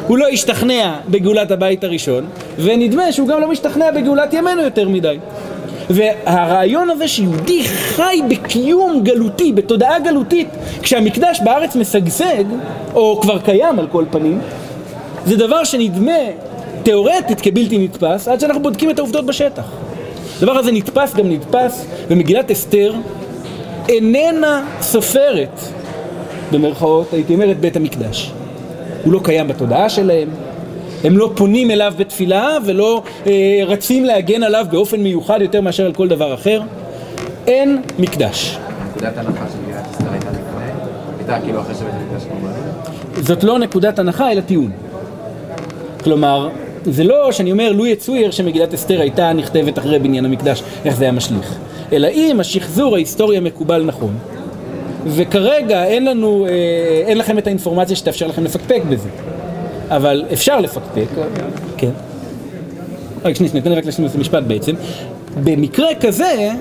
הוא 0.07 0.17
לא 0.17 0.27
השתכנע 0.27 0.95
בגאולת 1.09 1.51
הבית 1.51 1.83
הראשון, 1.83 2.25
ונדמה 2.57 3.11
שהוא 3.11 3.27
גם 3.27 3.41
לא 3.41 3.51
משתכנע 3.51 3.91
בגאולת 3.91 4.33
ימינו 4.33 4.61
יותר 4.61 4.89
מדי. 4.89 5.17
והרעיון 5.89 6.89
הזה 6.89 7.07
שיהודי 7.07 7.63
חי 7.63 8.21
בקיום 8.29 9.03
גלותי, 9.03 9.53
בתודעה 9.53 9.99
גלותית, 9.99 10.47
כשהמקדש 10.81 11.39
בארץ 11.43 11.75
משגשג, 11.75 12.43
או 12.93 13.19
כבר 13.21 13.39
קיים 13.39 13.79
על 13.79 13.87
כל 13.91 14.05
פנים, 14.11 14.39
זה 15.25 15.37
דבר 15.37 15.63
שנדמה 15.63 16.11
תיאורטית 16.83 17.41
כבלתי 17.41 17.77
נתפס, 17.77 18.27
עד 18.27 18.39
שאנחנו 18.39 18.61
בודקים 18.61 18.89
את 18.89 18.99
העובדות 18.99 19.25
בשטח. 19.25 19.63
הדבר 20.37 20.57
הזה 20.57 20.71
נתפס 20.71 21.15
גם 21.15 21.31
נתפס, 21.31 21.85
ומגילת 22.07 22.51
אסתר 22.51 22.93
איננה 23.89 24.65
סופרת, 24.81 25.59
במרכאות, 26.51 27.13
הייתי 27.13 27.33
אומר, 27.33 27.51
את 27.51 27.59
בית 27.59 27.75
המקדש. 27.75 28.31
הוא 29.03 29.13
לא 29.13 29.19
קיים 29.23 29.47
בתודעה 29.47 29.89
שלהם, 29.89 30.29
הם 31.03 31.17
לא 31.17 31.31
פונים 31.35 31.71
אליו 31.71 31.93
בתפילה 31.97 32.57
ולא 32.65 33.03
אה, 33.27 33.61
רצים 33.67 34.05
להגן 34.05 34.43
עליו 34.43 34.65
באופן 34.71 34.99
מיוחד 34.99 35.41
יותר 35.41 35.61
מאשר 35.61 35.85
על 35.85 35.93
כל 35.93 36.07
דבר 36.07 36.33
אחר. 36.33 36.61
אין 37.47 37.81
מקדש. 37.99 38.57
נקודת 38.89 39.17
הנחה 39.17 39.45
של 39.53 39.57
מדינת 39.63 39.87
ישראל 39.91 40.11
הייתה 40.11 40.29
לפני, 40.29 40.71
הייתה 41.17 41.39
כאילו 41.43 41.61
אחרי 41.61 41.75
שבית 41.75 41.93
המקדש 41.93 42.27
קורבן. 42.29 43.23
זאת 43.23 43.43
לא 43.43 43.59
נקודת 43.59 43.99
הנחה 43.99 44.31
אלא 44.31 44.41
טיעון. 44.41 44.71
כלומר, 46.03 46.49
זה 46.85 47.03
לא 47.03 47.31
שאני 47.31 47.51
אומר 47.51 47.71
לו 47.71 47.85
יצויר 47.85 48.31
שמגילת 48.31 48.73
אסתר 48.73 49.01
הייתה 49.01 49.33
נכתבת 49.33 49.79
אחרי 49.79 49.99
בניין 49.99 50.25
המקדש, 50.25 50.63
איך 50.85 50.95
זה 50.95 51.03
היה 51.03 51.11
משליך. 51.11 51.55
אלא 51.91 52.07
אם 52.07 52.39
השחזור 52.39 52.95
ההיסטורי 52.95 53.37
המקובל 53.37 53.83
נכון, 53.83 54.13
וכרגע 55.07 55.85
אין 55.85 56.05
לנו, 56.05 56.45
אה, 56.49 56.51
אין 57.05 57.17
לכם 57.17 57.37
את 57.37 57.47
האינפורמציה 57.47 57.95
שתאפשר 57.95 58.27
לכם 58.27 58.43
לפקפק 58.43 58.81
בזה. 58.89 59.09
אבל 59.89 60.25
אפשר 60.33 60.59
לפקפק, 60.59 61.05
כן. 61.77 61.91
רק 63.25 63.35
שנייה, 63.35 63.53
ניתן 63.53 63.69
לי 63.69 63.75
רק 63.75 63.85
להשלים 63.85 64.07
את 64.07 64.15
המשפט 64.15 64.43
בעצם. 64.43 64.75
במקרה 65.43 65.87
כזה, 66.01 66.51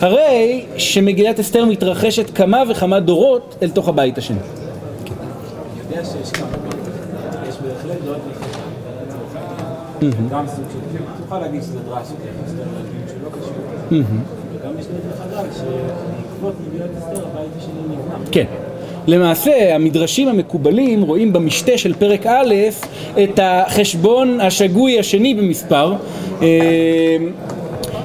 הרי 0.00 0.64
שמגילת 0.76 1.40
אסתר 1.40 1.64
מתרחשת 1.64 2.30
כמה 2.34 2.62
וכמה 2.70 3.00
דורות 3.00 3.56
אל 3.62 3.70
תוך 3.70 3.88
הבית 3.88 4.18
השני. 4.18 4.38
גם 10.30 10.46
סוג 10.48 10.64
של, 10.72 10.98
תוכל 11.24 11.38
להגיד 11.38 11.62
שזה 11.62 11.78
דרש, 11.88 12.06
שלא 13.08 13.28
קשור, 13.28 13.54
וגם 13.90 14.78
יש 14.78 14.86
דעות 14.86 15.02
מחלקות 15.14 15.46
שבעקבות 15.56 16.54
מגילת 16.68 16.90
אסתר 16.98 17.26
הבית 17.26 17.50
השני 17.58 17.72
נבנה. 17.88 18.14
כן. 18.32 18.44
למעשה, 19.06 19.74
המדרשים 19.74 20.28
המקובלים 20.28 21.02
רואים 21.02 21.32
במשתה 21.32 21.78
של 21.78 21.94
פרק 21.94 22.26
א' 22.26 22.54
את 23.22 23.40
החשבון 23.42 24.40
השגוי 24.40 24.98
השני 24.98 25.34
במספר, 25.34 25.94
אה, 26.42 27.16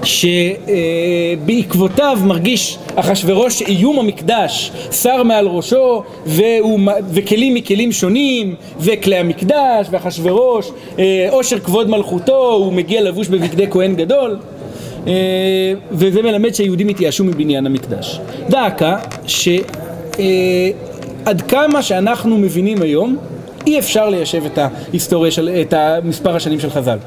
שבעקבותיו 0.04 2.18
מרגיש 2.26 2.78
אחשורוש 2.96 3.62
איום 3.62 4.00
המקדש 4.00 4.72
שר 4.92 5.24
מעל 5.24 5.48
ראשו 5.48 6.04
והוא, 6.26 6.80
וכלים 7.10 7.54
מכלים 7.54 7.92
שונים 7.92 8.56
וכלי 8.80 9.16
המקדש 9.16 9.88
ואחשורוש 9.92 10.72
אה, 11.00 11.28
עושר 11.30 11.60
כבוד 11.60 11.90
מלכותו 11.90 12.54
הוא 12.54 12.74
מגיע 12.74 13.02
לבוש 13.02 13.28
בבגדי 13.28 13.66
כהן 13.72 13.96
גדול 13.96 14.38
אה, 15.08 15.14
וזה 15.92 16.22
מלמד 16.22 16.54
שהיהודים 16.54 16.88
התייאשו 16.88 17.24
מבניין 17.24 17.66
המקדש. 17.66 18.20
דעקה 18.50 18.98
שעד 20.18 21.42
כמה 21.42 21.82
שאנחנו 21.82 22.38
מבינים 22.38 22.82
היום 22.82 23.18
אי 23.68 23.80
אפשר 23.80 24.10
ליישב 24.10 24.46
את 24.46 24.58
ההיסטוריה 24.58 25.32
של, 25.32 25.50
את 25.62 25.74
מספר 26.04 26.36
השנים 26.36 26.60
של 26.60 26.70
חז"ל. 26.70 26.98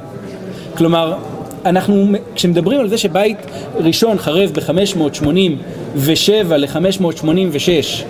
כלומר, 0.76 1.14
אנחנו, 1.64 2.06
כשמדברים 2.34 2.80
על 2.80 2.88
זה 2.88 2.98
שבית 2.98 3.36
ראשון 3.76 4.18
חרב 4.18 4.50
ב-587 4.50 6.54
ל-586 6.56 8.04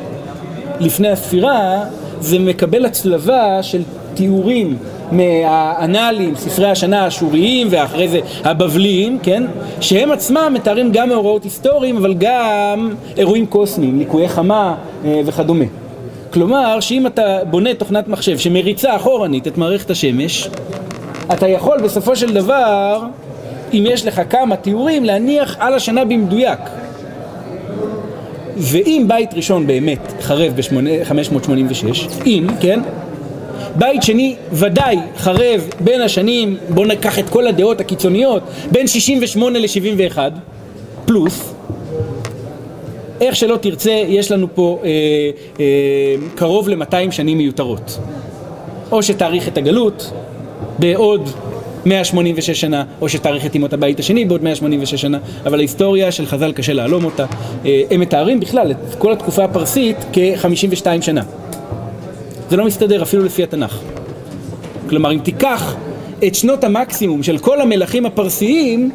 לפני 0.81 1.09
הספירה, 1.09 1.85
זה 2.21 2.39
מקבל 2.39 2.85
הצלבה 2.85 3.63
של 3.63 3.83
תיאורים 4.15 4.77
מהאנאלים, 5.13 6.37
ספרי 6.37 6.71
השנה 6.71 7.05
האשוריים 7.05 7.67
ואחרי 7.71 8.09
זה 8.09 8.21
הבבליים, 8.45 9.19
כן? 9.23 9.45
שהם 9.81 10.13
עצמם 10.13 10.53
מתארים 10.55 10.93
גם 10.93 11.09
מאורעות 11.09 11.45
היסטוריים 11.45 11.97
אבל 11.97 12.15
גם 12.19 12.91
אירועים 13.17 13.47
קוסמיים, 13.47 13.99
ליקויי 13.99 14.29
חמה 14.29 14.75
אה, 15.05 15.21
וכדומה. 15.27 15.65
כלומר, 16.33 16.81
שאם 16.81 17.07
אתה 17.07 17.39
בונה 17.51 17.75
תוכנת 17.75 18.09
מחשב 18.09 18.39
שמריצה 18.39 18.97
אחורנית 18.97 19.47
את 19.47 19.59
מערכת 19.59 19.91
השמש, 19.91 20.49
אתה 21.33 21.49
יכול 21.49 21.81
בסופו 21.81 22.17
של 22.17 22.35
דבר, 22.35 23.03
אם 23.73 23.85
יש 23.89 24.07
לך 24.07 24.21
כמה 24.31 24.57
תיאורים, 24.57 25.05
להניח 25.05 25.57
על 25.59 25.75
השנה 25.75 26.05
במדויק. 26.05 26.59
ואם 28.57 29.05
בית 29.09 29.35
ראשון 29.35 29.67
באמת 29.67 30.13
חרב 30.21 30.53
ב-586, 30.57 32.27
אם, 32.27 32.47
כן, 32.61 32.81
בית 33.77 34.03
שני 34.03 34.37
ודאי 34.53 34.97
חרב 35.17 35.69
בין 35.81 36.01
השנים, 36.01 36.57
בואו 36.69 36.87
ניקח 36.87 37.19
את 37.19 37.29
כל 37.29 37.47
הדעות 37.47 37.81
הקיצוניות, 37.81 38.43
בין 38.71 38.87
68 38.87 39.59
ל-71, 39.59 40.19
פלוס, 41.07 41.55
איך 43.21 43.37
שלא 43.37 43.57
תרצה, 43.57 43.91
יש 43.91 44.33
לנו 44.33 44.47
פה 44.55 44.79
אה, 44.85 44.91
אה, 45.61 45.65
קרוב 46.35 46.69
ל-200 46.69 47.11
שנים 47.11 47.39
מיותרות. 47.39 47.99
או 48.93 49.03
שתאריך 49.03 49.49
את 49.49 49.59
הגלות 49.59 50.13
בעוד 50.79 51.31
186 51.87 52.51
שנה, 52.61 52.85
או 53.01 53.09
שתאריך 53.09 53.47
את 53.47 53.55
ימות 53.55 53.73
הבית 53.73 53.99
השני 53.99 54.25
בעוד 54.25 54.43
186 54.43 54.95
שנה, 54.95 55.19
אבל 55.47 55.59
ההיסטוריה 55.59 56.13
של 56.13 56.27
חז"ל 56.27 56.53
קשה 56.53 56.73
להלום 56.73 57.05
אותה. 57.05 57.27
אה, 57.65 57.83
הם 57.91 58.01
מתארים 58.01 58.41
בכלל 58.41 58.71
את 58.71 58.95
כל 58.99 59.13
התקופה 59.13 59.45
הפרסית 59.45 59.97
כ-52 60.13 60.87
שנה. 61.01 61.23
זה 62.51 62.57
לא 62.57 62.65
מסתדר 62.65 63.03
אפילו 63.03 63.25
לפי 63.25 63.43
התנ"ך. 63.43 63.79
כלומר, 64.89 65.13
אם 65.13 65.19
תיקח 65.19 65.77
את 66.27 66.35
שנות 66.35 66.65
המקסימום 66.65 67.23
של 67.23 67.39
כל 67.39 67.61
המלכים 67.61 68.07
הפרסיים, 68.07 68.91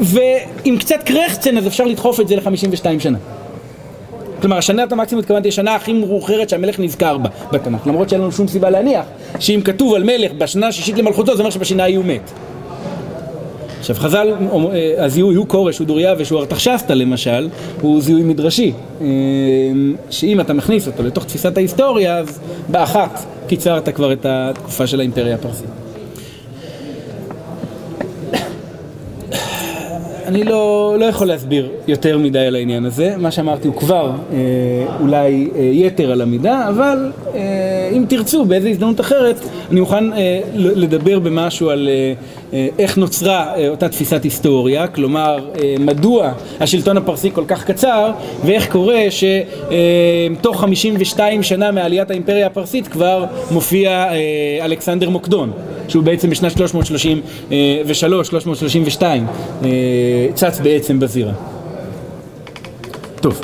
ועם 0.00 0.78
קצת 0.78 1.02
קרחצן 1.04 1.56
אז 1.56 1.66
אפשר 1.66 1.84
לדחוף 1.84 2.20
את 2.20 2.28
זה 2.28 2.36
ל-52 2.36 3.00
שנה. 3.00 3.18
כלומר, 4.40 4.60
שנת 4.60 4.92
המקסימום 4.92 5.20
התכוונתי 5.20 5.48
השנה 5.48 5.74
הכי 5.74 5.92
מאוחרת 5.92 6.48
שהמלך 6.48 6.80
נזכר 6.80 7.18
בה 7.18 7.28
בתנ"ך, 7.52 7.86
למרות 7.86 8.08
שאין 8.08 8.20
לנו 8.20 8.32
שום 8.32 8.48
סיבה 8.48 8.70
להניח 8.70 9.04
שאם 9.40 9.60
כתוב 9.64 9.94
על 9.94 10.02
מלך 10.04 10.32
בשנה 10.32 10.66
השישית 10.66 10.98
למלכותו, 10.98 11.36
זה 11.36 11.42
אומר 11.42 11.50
שבשנה 11.50 11.82
ההיא 11.82 11.96
הוא 11.96 12.04
מת. 12.04 12.30
עכשיו 13.78 13.96
חז"ל, 13.96 14.32
אה, 14.72 15.04
הזיהוי 15.04 15.34
הוא 15.34 15.46
כורש, 15.48 15.78
הוא 15.78 15.86
דוריה 15.86 16.14
ושהוא 16.18 16.40
ארתחשסתא 16.40 16.92
למשל, 16.92 17.48
הוא 17.80 18.02
זיהוי 18.02 18.22
מדרשי, 18.22 18.72
אה, 19.00 19.06
שאם 20.10 20.40
אתה 20.40 20.52
מכניס 20.52 20.86
אותו 20.86 21.02
לתוך 21.02 21.24
תפיסת 21.24 21.56
ההיסטוריה, 21.56 22.18
אז 22.18 22.40
באחת 22.68 23.24
קיצרת 23.46 23.88
כבר 23.88 24.12
את 24.12 24.26
התקופה 24.28 24.86
של 24.86 25.00
האימפריה 25.00 25.34
הפרסית. 25.34 25.85
אני 30.26 30.44
לא, 30.44 30.96
לא 30.98 31.04
יכול 31.04 31.26
להסביר 31.26 31.70
יותר 31.88 32.18
מדי 32.18 32.38
על 32.38 32.54
העניין 32.54 32.84
הזה, 32.84 33.14
מה 33.18 33.30
שאמרתי 33.30 33.68
הוא 33.68 33.76
כבר 33.76 34.10
אה, 34.32 34.36
אולי 35.00 35.48
אה, 35.56 35.60
יתר 35.62 36.12
על 36.12 36.20
המידה, 36.20 36.68
אבל 36.68 37.12
אה, 37.34 37.90
אם 37.96 38.04
תרצו 38.08 38.44
באיזו 38.44 38.68
הזדמנות 38.68 39.00
אחרת 39.00 39.36
אני 39.70 39.80
מוכן 39.80 40.12
אה, 40.12 40.40
לדבר 40.54 41.18
במשהו 41.18 41.70
על 41.70 41.88
אה, 41.88 42.12
אה, 42.52 42.68
איך 42.78 42.98
נוצרה 42.98 43.54
אה, 43.56 43.68
אותה 43.68 43.88
תפיסת 43.88 44.22
היסטוריה, 44.24 44.86
כלומר 44.86 45.38
אה, 45.62 45.74
מדוע 45.78 46.32
השלטון 46.60 46.96
הפרסי 46.96 47.30
כל 47.32 47.44
כך 47.48 47.64
קצר 47.64 48.10
ואיך 48.44 48.72
קורה 48.72 49.00
שתוך 49.10 50.56
אה, 50.56 50.60
52 50.60 51.42
שנה 51.42 51.70
מעליית 51.70 52.10
האימפריה 52.10 52.46
הפרסית 52.46 52.88
כבר 52.88 53.24
מופיע 53.50 53.90
אה, 53.90 54.64
אלכסנדר 54.64 55.10
מוקדון 55.10 55.50
שהוא 55.88 56.04
בעצם 56.04 56.30
בשנת 56.30 56.58
333, 56.58 58.28
332 58.28 59.26
אה, 59.64 59.68
צץ 60.34 60.60
בעצם 60.60 61.00
בזירה. 61.00 61.32
טוב, 63.20 63.40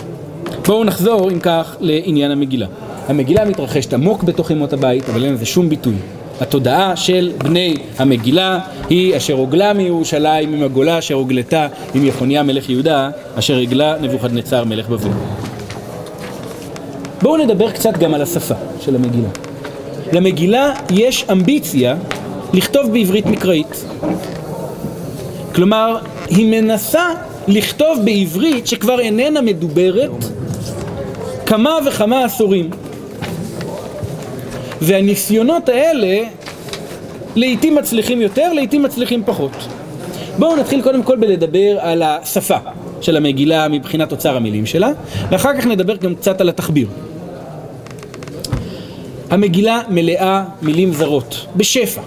בואו 0.67 0.85
נחזור 0.85 1.31
אם 1.31 1.41
כך 1.41 1.77
לעניין 1.81 2.31
המגילה. 2.31 2.67
המגילה 3.09 3.45
מתרחשת 3.45 3.95
עמוק 3.95 4.23
בתוך 4.23 4.51
ימות 4.51 4.73
הבית, 4.73 5.09
אבל 5.09 5.25
אין 5.25 5.35
לזה 5.35 5.47
שום 5.47 5.69
ביטוי. 5.69 5.95
התודעה 6.41 6.97
של 6.97 7.33
בני 7.39 7.77
המגילה 7.99 8.59
היא 8.89 9.17
אשר 9.17 9.35
הוגלה 9.35 9.73
מירושלים 9.73 10.55
עם 10.55 10.63
הגולה 10.63 10.99
אשר 10.99 11.15
הוגלתה 11.15 11.67
עם 11.95 12.07
יחוניה 12.07 12.43
מלך 12.43 12.71
יהודה 12.71 13.11
אשר 13.35 13.59
הגלה 13.59 13.95
נבוכדנצר 14.01 14.65
מלך 14.65 14.89
בבל. 14.89 15.11
בואו 17.23 17.37
נדבר 17.37 17.71
קצת 17.71 17.99
גם 17.99 18.15
על 18.15 18.23
השפה 18.23 18.55
של 18.81 18.97
המגילה. 18.97 19.29
למגילה 20.13 20.73
יש 20.91 21.25
אמביציה 21.33 21.97
לכתוב 22.53 22.93
בעברית 22.93 23.27
מקראית. 23.27 23.85
כלומר, 25.55 25.99
היא 26.29 26.47
מנסה 26.47 27.05
לכתוב 27.49 27.99
בעברית 28.05 28.67
שכבר 28.67 29.01
איננה 29.01 29.41
מדוברת 29.41 30.11
כמה 31.47 31.79
וכמה 31.87 32.25
עשורים. 32.25 32.71
והניסיונות 34.81 35.69
האלה 35.69 36.29
לעיתים 37.37 37.75
מצליחים 37.75 38.21
יותר, 38.21 38.53
לעיתים 38.53 38.83
מצליחים 38.83 39.23
פחות. 39.27 39.69
בואו 40.39 40.57
נתחיל 40.57 40.83
קודם 40.83 41.03
כל 41.03 41.17
בלדבר 41.17 41.79
על 41.81 42.03
השפה 42.03 42.57
של 43.01 43.17
המגילה 43.17 43.69
מבחינת 43.69 44.13
אוצר 44.13 44.37
המילים 44.37 44.67
שלה, 44.67 44.91
ואחר 45.31 45.57
כך 45.59 45.67
נדבר 45.67 45.97
גם 45.97 46.15
קצת 46.15 46.41
על 46.41 46.49
התחביר. 46.49 46.89
המגילה 49.31 49.81
מלאה 49.89 50.45
מילים 50.63 50.93
זרות, 50.93 51.47
בשפע. 51.57 52.01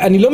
אני 0.00 0.18
לא 0.18 0.30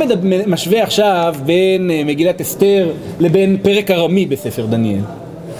משווה 0.46 0.82
עכשיו 0.82 1.34
בין 1.44 1.90
אה, 1.90 2.02
מגילת 2.04 2.40
אסתר 2.40 2.92
לבין 3.20 3.56
פרק 3.62 3.90
ארמי 3.90 4.26
בספר 4.26 4.66
דניאל, 4.66 5.00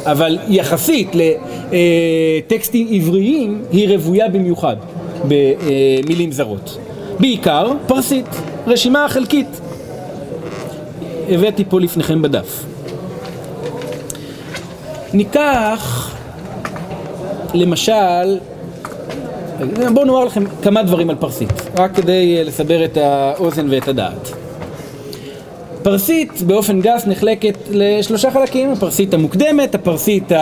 אבל 0.05 0.39
יחסית 0.49 1.09
לטקסטים 1.15 2.89
עבריים 2.91 3.63
היא 3.73 3.89
רוויה 3.89 4.29
במיוחד 4.29 4.77
במילים 5.25 6.33
זרות. 6.33 6.79
בעיקר 7.21 7.73
פרסית, 7.87 8.27
רשימה 8.67 9.07
חלקית. 9.09 9.61
הבאתי 11.31 11.65
פה 11.69 11.81
לפניכם 11.81 12.23
בדף. 12.23 12.65
ניקח 15.13 16.15
למשל 17.55 18.39
בואו 19.95 20.05
נאמר 20.05 20.25
לכם 20.25 20.45
כמה 20.63 20.83
דברים 20.83 21.11
על 21.11 21.17
פרסית, 21.17 21.53
רק 21.79 21.95
כדי 21.97 22.37
אה, 22.39 22.43
לסבר 22.45 22.85
את 22.85 22.97
האוזן 22.97 23.67
ואת 23.71 23.89
הדעת. 23.89 24.31
פרסית 25.83 26.43
באופן 26.43 26.81
גס 26.81 27.07
נחלקת 27.07 27.59
לשלושה 27.71 28.31
חלקים, 28.31 28.73
הפרסית 28.73 29.15
המוקדמת, 29.15 29.75
הפרסית 29.75 30.33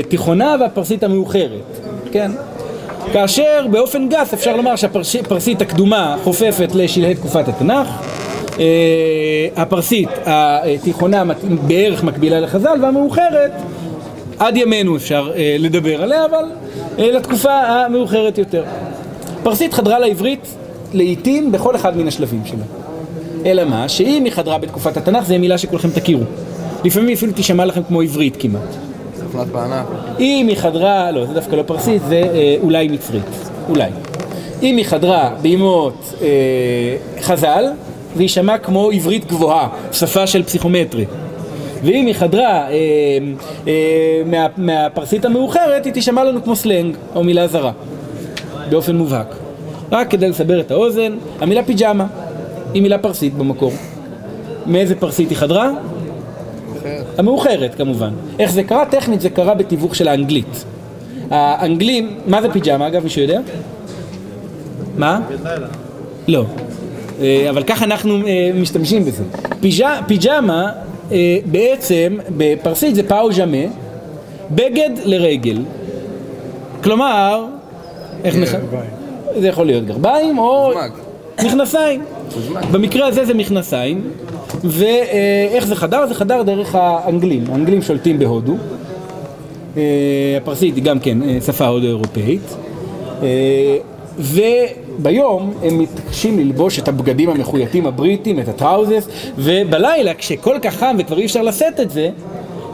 התיכונה 0.00 0.56
והפרסית 0.60 1.02
המאוחרת, 1.02 1.78
כן? 2.12 2.30
כאשר 3.12 3.66
באופן 3.70 4.08
גס 4.08 4.34
אפשר 4.34 4.56
לומר 4.56 4.76
שהפרסית 4.76 5.62
הקדומה 5.62 6.16
חופפת 6.24 6.74
לשלהי 6.74 7.14
תקופת 7.14 7.48
התנ"ך, 7.48 7.88
אה, 8.58 9.48
הפרסית 9.56 10.08
התיכונה 10.24 11.22
בערך 11.66 12.04
מקבילה 12.04 12.40
לחז"ל 12.40 12.78
והמאוחרת 12.82 13.52
עד 14.38 14.56
ימינו 14.56 14.96
אפשר 14.96 15.30
אה, 15.36 15.56
לדבר 15.58 16.02
עליה, 16.02 16.24
אבל 16.24 16.44
אה, 16.44 16.65
לתקופה 16.98 17.52
המאוחרת 17.52 18.38
יותר. 18.38 18.64
פרסית 19.42 19.74
חדרה 19.74 19.98
לעברית 19.98 20.46
לעיתים 20.92 21.52
בכל 21.52 21.76
אחד 21.76 21.96
מן 21.96 22.08
השלבים 22.08 22.42
שלה. 22.44 22.64
אלא 23.46 23.64
מה? 23.64 23.88
שאם 23.88 24.24
היא 24.24 24.32
חדרה 24.32 24.58
בתקופת 24.58 24.96
התנ"ך, 24.96 25.24
זו 25.24 25.38
מילה 25.38 25.58
שכולכם 25.58 25.90
תכירו. 25.90 26.22
לפעמים 26.84 27.12
אפילו 27.12 27.32
תשמע 27.36 27.64
לכם 27.64 27.82
כמו 27.82 28.00
עברית 28.00 28.36
כמעט. 28.38 28.76
אם 30.20 30.46
היא 30.48 30.56
חדרה, 30.56 31.10
לא, 31.10 31.26
זה 31.26 31.34
דווקא 31.34 31.56
לא 31.56 31.62
פרסית, 31.62 32.02
זה 32.08 32.22
אה, 32.34 32.56
אולי 32.62 32.88
מצרית. 32.88 33.22
אולי. 33.68 33.90
אם 34.62 34.76
היא 34.76 34.84
חדרה 34.84 35.30
בימות 35.42 36.14
אה, 36.22 36.26
חז"ל, 37.22 37.64
זה 38.16 38.22
יישמע 38.22 38.58
כמו 38.58 38.90
עברית 38.90 39.24
גבוהה, 39.24 39.68
שפה 39.92 40.26
של 40.26 40.42
פסיכומטרי. 40.42 41.04
ואם 41.82 42.06
היא 42.06 42.14
חדרה 42.14 42.68
אה, 42.68 42.72
אה, 43.68 44.22
מה, 44.26 44.46
מהפרסית 44.56 45.24
המאוחרת, 45.24 45.84
היא 45.84 45.92
תישמע 45.92 46.24
לנו 46.24 46.44
כמו 46.44 46.56
סלנג 46.56 46.96
או 47.14 47.24
מילה 47.24 47.46
זרה, 47.46 47.72
באופן 48.70 48.96
מובהק. 48.96 49.34
רק 49.92 50.10
כדי 50.10 50.28
לסבר 50.28 50.60
את 50.60 50.70
האוזן, 50.70 51.12
המילה 51.40 51.62
פיג'מה 51.62 52.06
היא 52.74 52.82
מילה 52.82 52.98
פרסית 52.98 53.34
במקור. 53.34 53.72
מאיזה 54.66 54.94
פרסית 54.94 55.30
היא 55.30 55.38
חדרה? 55.38 55.70
המאוחרת 57.18 57.74
כמובן. 57.74 58.10
איך 58.38 58.52
זה 58.52 58.62
קרה? 58.62 58.84
טכנית 58.86 59.20
זה 59.20 59.30
קרה 59.30 59.54
בתיווך 59.54 59.94
של 59.94 60.08
האנגלית. 60.08 60.64
האנגלים, 61.30 62.18
מה 62.26 62.42
זה 62.42 62.52
פיג'מה 62.52 62.86
אגב, 62.86 63.02
מישהו 63.02 63.22
יודע? 63.22 63.40
מה? 64.96 65.20
לא. 66.28 66.44
אה, 67.20 67.46
אבל 67.50 67.62
ככה 67.62 67.84
אנחנו 67.84 68.26
אה, 68.26 68.50
משתמשים 68.54 69.04
בזה. 69.04 69.24
פיג'מה 70.06 70.70
בעצם 71.46 72.16
בפרסית 72.36 72.94
זה 72.94 73.02
פאו 73.08 73.32
ז'מה, 73.32 73.66
בגד 74.50 74.90
לרגל. 75.04 75.58
כלומר, 76.82 77.46
איך 78.24 78.36
נח... 78.36 78.54
זה 79.40 79.48
יכול 79.48 79.66
להיות 79.66 79.86
גרביים 79.86 80.38
או. 80.38 80.72
מכנסיים. 81.44 82.02
במקרה 82.72 83.06
הזה 83.06 83.24
זה 83.24 83.34
מכנסיים, 83.34 84.10
ואיך 84.64 85.66
זה 85.66 85.76
חדר? 85.76 86.06
זה 86.06 86.14
חדר 86.14 86.42
דרך 86.42 86.74
האנגלים. 86.74 87.44
האנגלים 87.52 87.82
שולטים 87.82 88.18
בהודו. 88.18 88.54
אה, 89.76 89.82
הפרסית 90.36 90.76
היא 90.76 90.84
גם 90.84 90.98
כן 90.98 91.22
אה, 91.22 91.38
שפה 91.46 91.66
הודו-אירופאית. 91.66 92.56
וביום 94.18 95.54
הם 95.62 95.78
מתקשים 95.78 96.38
ללבוש 96.38 96.78
את 96.78 96.88
הבגדים 96.88 97.30
המחויטים 97.30 97.86
הבריטים, 97.86 98.40
את 98.40 98.48
הטראוזס, 98.48 99.08
ובלילה 99.38 100.14
כשכל 100.14 100.56
כך 100.62 100.74
חם 100.74 100.96
וכבר 100.98 101.18
אי 101.18 101.24
אפשר 101.24 101.42
לשאת 101.42 101.80
את 101.80 101.90
זה, 101.90 102.10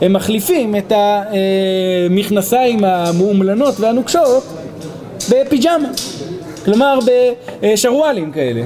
הם 0.00 0.12
מחליפים 0.12 0.76
את 0.76 0.92
המכנסיים 0.96 2.84
המאומלנות 2.84 3.80
והנוקשות 3.80 4.44
בפיג'מה, 5.30 5.88
כלומר 6.64 6.98
בשרוואלים 7.62 8.32
כאלה. 8.32 8.62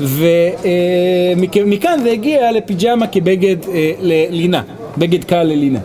ומכאן 0.00 2.00
זה 2.02 2.10
הגיע 2.10 2.52
לפיג'מה 2.52 3.06
כבגד 3.06 3.56
אה, 3.68 3.92
ללינה, 4.00 4.62
בגד 4.98 5.24
קל 5.24 5.42
ללינה. 5.42 5.78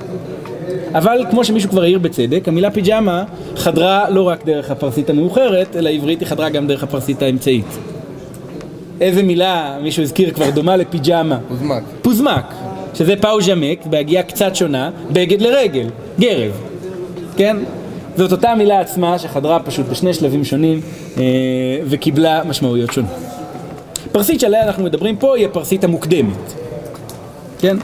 אבל 0.93 1.25
כמו 1.31 1.43
שמישהו 1.43 1.69
כבר 1.69 1.81
העיר 1.81 1.99
בצדק, 1.99 2.47
המילה 2.47 2.71
פיג'מה 2.71 3.23
חדרה 3.55 4.09
לא 4.09 4.27
רק 4.27 4.45
דרך 4.45 4.71
הפרסית 4.71 5.09
המאוחרת, 5.09 5.75
אלא 5.75 5.89
עברית 5.89 6.19
היא 6.19 6.27
חדרה 6.27 6.49
גם 6.49 6.67
דרך 6.67 6.83
הפרסית 6.83 7.21
האמצעית. 7.21 7.77
איזה 9.01 9.23
מילה, 9.23 9.77
מישהו 9.81 10.03
הזכיר 10.03 10.31
כבר, 10.31 10.49
דומה 10.49 10.77
לפיג'מה? 10.77 11.37
מוזמק. 11.49 11.83
פוזמק, 12.01 12.53
שזה 12.93 13.15
פאו 13.15 13.41
ז'מק, 13.41 13.85
בהגייה 13.85 14.23
קצת 14.23 14.55
שונה, 14.55 14.91
בגד 15.11 15.41
לרגל, 15.41 15.87
גרב, 16.19 16.51
כן? 17.37 17.57
זאת 18.17 18.31
אותה 18.31 18.55
מילה 18.55 18.79
עצמה 18.79 19.19
שחדרה 19.19 19.59
פשוט 19.59 19.85
בשני 19.85 20.13
שלבים 20.13 20.45
שונים 20.45 20.81
אה, 21.17 21.23
וקיבלה 21.85 22.41
משמעויות 22.43 22.93
שונות. 22.93 23.11
פרסית 24.11 24.39
שעליה 24.39 24.63
אנחנו 24.63 24.83
מדברים 24.83 25.17
פה 25.17 25.35
היא 25.35 25.45
הפרסית 25.45 25.83
המוקדמת, 25.83 26.53
כן? 27.59 27.77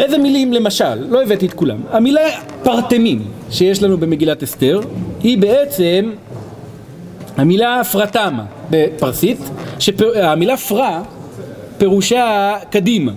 איזה 0.00 0.18
מילים 0.18 0.52
למשל, 0.52 0.94
לא 0.94 1.22
הבאתי 1.22 1.46
את 1.46 1.52
כולם, 1.54 1.80
המילה 1.90 2.20
פרטמים 2.62 3.22
שיש 3.50 3.82
לנו 3.82 3.98
במגילת 3.98 4.42
אסתר 4.42 4.80
היא 5.22 5.38
בעצם 5.38 6.10
המילה 7.36 7.84
פרטמה 7.92 8.44
בפרסית, 8.70 9.38
שהמילה 9.78 10.56
פרה 10.56 11.02
פירושה 11.78 12.54
קדימה. 12.70 13.12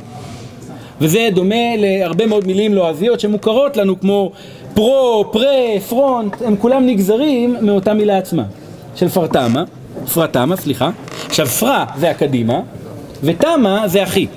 וזה 1.02 1.30
דומה 1.34 1.76
להרבה 1.78 2.26
מאוד 2.26 2.48
מילים 2.48 2.74
לועזיות 2.74 3.20
שמוכרות 3.20 3.78
לנו 3.78 4.00
כמו 4.00 4.32
פרו, 4.74 5.26
פרה, 5.32 5.80
פרונט, 5.90 6.42
הם 6.46 6.56
כולם 6.56 6.86
נגזרים 6.86 7.56
מאותה 7.62 7.94
מילה 7.94 8.18
עצמה 8.18 8.44
של 8.96 9.10
פרטמה, 9.10 9.64
פרטמה, 10.14 10.58
סליחה. 10.58 10.90
עכשיו 11.28 11.46
פרה 11.46 11.86
זה 11.98 12.10
הקדימה 12.10 12.62
ותמה 13.24 13.88
זה 13.88 14.04
אחי. 14.04 14.28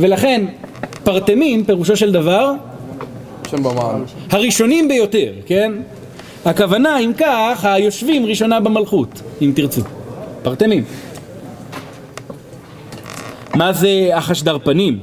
ולכן 0.00 0.44
פרטמים 1.08 1.64
פירושו 1.64 1.96
של 1.96 2.12
דבר. 2.12 2.52
הראשונים 4.30 4.88
ביותר, 4.88 5.32
כן? 5.46 5.72
הכוונה, 6.44 6.98
אם 6.98 7.12
כך, 7.18 7.64
היושבים 7.64 8.26
ראשונה 8.26 8.60
במלכות, 8.60 9.22
אם 9.42 9.52
תרצו. 9.56 9.80
פרטמים. 10.42 10.84
מה 13.54 13.72
זה 13.72 14.10
החשדר 14.14 14.58
פנים? 14.64 14.98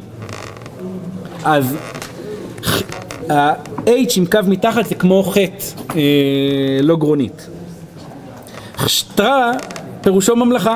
אז 1.44 1.76
ה-H 3.30 4.14
עם 4.18 4.26
קו 4.26 4.40
מתחת 4.48 4.86
זה 4.86 4.96
כמו 4.96 5.24
חטא, 5.24 5.66
אה, 5.96 6.80
לא 6.82 6.96
גרונית. 6.96 7.48
חשטרה 8.78 9.52
פירושו 10.02 10.36
ממלכה. 10.36 10.76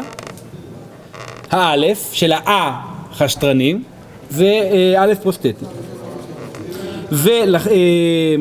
האלף 1.51 2.13
של 2.13 2.31
הא 2.31 2.71
חשטרנים 3.13 3.83
זה 4.29 4.61
א' 4.97 5.13
פרוסטטי. 5.21 5.65
אה, 7.27 8.35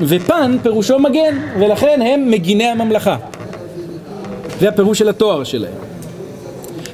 ופן 0.00 0.56
פירושו 0.62 0.98
מגן, 0.98 1.38
ולכן 1.60 2.00
הם 2.02 2.30
מגיני 2.30 2.64
הממלכה. 2.64 3.16
זה 4.60 4.68
הפירוש 4.68 4.98
של 4.98 5.08
התואר 5.08 5.44
שלהם. 5.44 5.72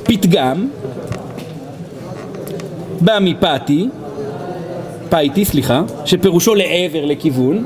פתגם 0.03 0.69
בא 3.01 3.19
מפתי, 3.21 3.89
פייטי, 5.09 5.45
סליחה, 5.45 5.83
שפירושו 6.05 6.55
לעבר, 6.55 7.05
לכיוון, 7.05 7.65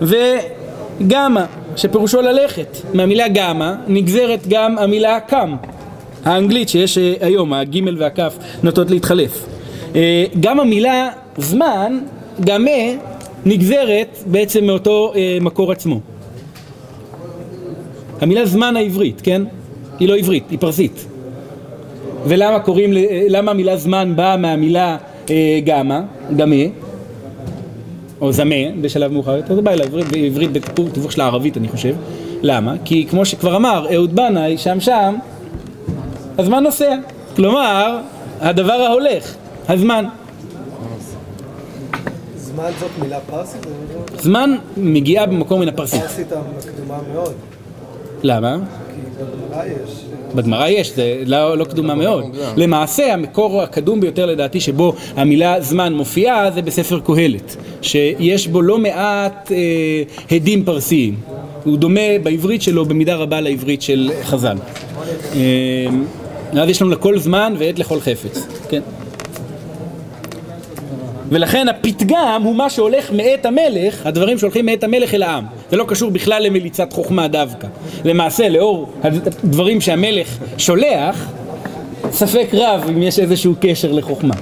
וגמא, 0.00 1.44
שפירושו 1.76 2.22
ללכת. 2.22 2.76
מהמילה 2.94 3.28
גמא 3.28 3.72
נגזרת 3.88 4.46
גם 4.48 4.78
המילה 4.78 5.20
קם, 5.20 5.56
האנגלית 6.24 6.68
שיש 6.68 6.98
אה, 6.98 7.14
היום, 7.20 7.52
הגימל 7.52 8.02
והכף 8.02 8.38
נוטות 8.62 8.90
להתחלף. 8.90 9.55
אה, 9.96 10.24
גם 10.40 10.60
המילה 10.60 11.08
זמן, 11.36 11.98
גמה, 12.40 12.70
נגזרת 13.44 14.18
בעצם 14.26 14.64
מאותו 14.64 15.12
אה, 15.16 15.38
מקור 15.40 15.72
עצמו. 15.72 16.00
המילה 18.20 18.46
זמן 18.46 18.76
העברית, 18.76 19.20
כן? 19.20 19.42
היא 19.98 20.08
לא 20.08 20.16
עברית, 20.16 20.50
היא 20.50 20.58
פרסית. 20.58 21.06
ולמה 22.24 22.58
קוראים, 22.58 22.96
אה, 22.96 23.26
למה 23.28 23.50
המילה 23.50 23.76
זמן 23.76 24.12
באה 24.16 24.36
מהמילה 24.36 24.96
אה, 25.30 25.60
גמא, 25.64 26.00
גמה, 26.36 26.64
או 28.20 28.32
זמה 28.32 28.54
בשלב 28.80 29.12
מאוחר 29.12 29.36
יותר, 29.36 29.54
זה 29.54 29.62
בא 29.62 29.70
אל 29.70 29.80
העברית, 29.80 30.50
בתיווך 30.52 31.12
של 31.12 31.20
הערבית 31.20 31.56
אני 31.56 31.68
חושב. 31.68 31.94
למה? 32.42 32.74
כי 32.84 33.06
כמו 33.10 33.24
שכבר 33.24 33.56
אמר 33.56 33.86
אהוד 33.94 34.16
בנאי, 34.16 34.58
שם 34.58 34.80
שם, 34.80 35.14
הזמן 36.38 36.62
נוסע. 36.62 36.96
כלומר, 37.36 37.98
הדבר 38.40 38.72
ההולך, 38.72 39.34
הזמן. 39.68 40.04
זמן 42.36 42.70
זאת 42.80 42.90
מילה 43.02 43.18
פרסית? 43.20 43.66
לא- 43.66 44.20
זמן 44.22 44.56
מגיעה 44.76 45.26
במקור 45.26 45.58
מן 45.58 45.68
הפרסית. 45.68 46.00
פרסית 46.02 46.26
המקדומה 46.32 46.98
מאוד. 47.12 47.32
למה? 48.22 48.56
יש... 49.66 50.04
בגמרא 50.34 50.68
יש, 50.68 50.92
זה 50.96 51.22
לא, 51.26 51.58
לא 51.58 51.64
קדומה 51.64 51.94
מאוד. 51.94 52.24
למעשה 52.56 53.12
המקור 53.12 53.62
הקדום 53.62 54.00
ביותר 54.00 54.26
לדעתי 54.26 54.60
שבו 54.60 54.92
המילה 55.16 55.60
זמן 55.60 55.92
מופיעה 55.94 56.50
זה 56.50 56.62
בספר 56.62 57.00
קהלת, 57.00 57.56
שיש 57.82 58.48
בו 58.48 58.62
לא 58.62 58.78
מעט 58.78 59.52
אה, 59.52 59.56
הדים 60.36 60.64
פרסיים. 60.64 61.14
הוא 61.64 61.78
דומה 61.78 62.00
בעברית 62.22 62.62
שלו 62.62 62.84
במידה 62.84 63.14
רבה 63.14 63.40
לעברית 63.40 63.82
של 63.82 64.10
חז"ל. 64.22 64.56
אה, 65.34 66.62
אז 66.62 66.68
יש 66.68 66.82
לנו 66.82 66.90
לכל 66.90 67.18
זמן 67.18 67.54
ועת 67.58 67.78
לכל 67.78 68.00
חפץ, 68.00 68.46
כן? 68.68 68.80
ולכן 71.28 71.68
הפתגם 71.68 72.40
הוא 72.44 72.56
מה 72.56 72.70
שהולך 72.70 73.12
מאת 73.12 73.46
המלך, 73.46 74.06
הדברים 74.06 74.38
שהולכים 74.38 74.66
מאת 74.66 74.84
המלך 74.84 75.14
אל 75.14 75.22
העם. 75.22 75.44
זה 75.70 75.76
לא 75.76 75.84
קשור 75.88 76.10
בכלל 76.10 76.42
למליצת 76.42 76.92
חוכמה 76.92 77.28
דווקא. 77.28 77.68
למעשה, 78.04 78.48
לאור 78.48 78.92
הדברים 79.02 79.80
שהמלך 79.80 80.38
שולח, 80.58 81.30
ספק 82.10 82.48
רב 82.52 82.84
אם 82.88 83.02
יש 83.02 83.18
איזשהו 83.18 83.54
קשר 83.60 83.92
לחוכמה. 83.92 84.34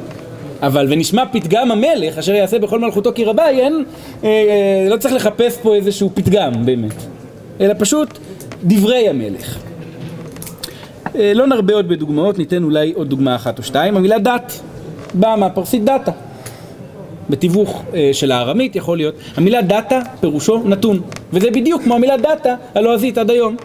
אבל 0.62 0.86
ונשמע 0.90 1.22
פתגם 1.32 1.70
המלך, 1.72 2.18
אשר 2.18 2.32
יעשה 2.32 2.58
בכל 2.58 2.78
מלכותו 2.78 3.12
כי 3.14 3.24
רבה, 3.24 3.48
אין, 3.48 3.84
אה, 4.24 4.28
אה, 4.28 4.88
לא 4.90 4.96
צריך 4.96 5.14
לחפש 5.14 5.56
פה 5.62 5.74
איזשהו 5.74 6.10
פתגם 6.14 6.52
באמת, 6.64 6.94
אלא 7.60 7.74
פשוט 7.78 8.18
דברי 8.64 9.08
המלך. 9.08 9.58
אה, 11.16 11.32
לא 11.34 11.46
נרבה 11.46 11.74
עוד 11.74 11.88
בדוגמאות, 11.88 12.38
ניתן 12.38 12.62
אולי 12.62 12.92
עוד 12.92 13.08
דוגמה 13.08 13.34
אחת 13.34 13.58
או 13.58 13.62
שתיים. 13.62 13.96
המילה 13.96 14.18
דת 14.18 14.60
באה 15.14 15.36
מהפרסית 15.36 15.84
דאטה. 15.84 16.12
בתיווך 17.30 17.82
אה, 17.94 18.10
של 18.12 18.32
הארמית 18.32 18.76
יכול 18.76 18.96
להיות, 18.96 19.14
המילה 19.36 19.62
דאטה 19.62 20.00
פירושו 20.20 20.62
נתון, 20.64 21.00
וזה 21.32 21.50
בדיוק 21.50 21.82
כמו 21.82 21.94
המילה 21.94 22.16
דאטה 22.16 22.54
הלועזית 22.74 23.18
עד 23.18 23.30
היום. 23.30 23.56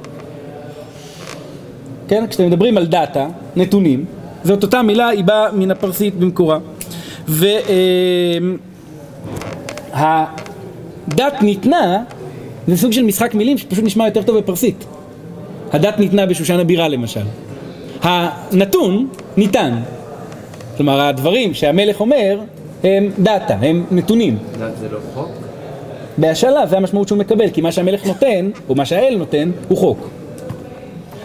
כן, 2.08 2.28
כשאתם 2.30 2.48
מדברים 2.48 2.78
על 2.78 2.86
דאטה, 2.86 3.28
נתונים, 3.56 4.06
זאת 4.44 4.64
אותה 4.64 4.82
מילה, 4.82 5.08
היא 5.08 5.24
באה 5.24 5.52
מן 5.52 5.72
הפרסית 5.72 6.16
במקורה. 6.16 6.60
והדת 7.28 7.54
ניתנה, 11.42 12.04
זה 12.68 12.78
סוג 12.78 12.92
של 12.92 13.04
משחק 13.04 13.34
מילים 13.34 13.58
שפשוט 13.58 13.84
נשמע 13.84 14.06
יותר 14.06 14.22
טוב 14.22 14.38
בפרסית. 14.38 14.86
הדת 15.72 16.00
ניתנה 16.00 16.26
בשושן 16.26 16.60
הבירה 16.60 16.88
למשל. 16.88 17.24
הנתון 18.02 19.08
ניתן. 19.38 19.80
כלומר, 20.78 21.02
הדברים 21.02 21.54
שהמלך 21.54 22.00
אומר 22.00 22.40
הם 22.84 23.10
דאטה, 23.20 23.54
הם 23.54 23.86
נתונים. 23.92 24.38
דת 24.60 24.78
זה 24.80 24.88
לא 24.92 25.00
חוק? 25.14 25.30
בהשאלה 26.18 26.68
זה 26.68 26.78
המשמעות 26.78 27.08
שהוא 27.08 27.20
מקבל, 27.20 27.50
כי 27.50 27.62
מה 27.62 27.72
שהמלך 27.72 28.06
נותן, 28.06 28.50
או 28.70 28.76
מה 28.76 28.86
שהאל 28.86 29.16
נותן, 29.18 29.52
הוא 29.68 29.78
חוק. 29.78 30.10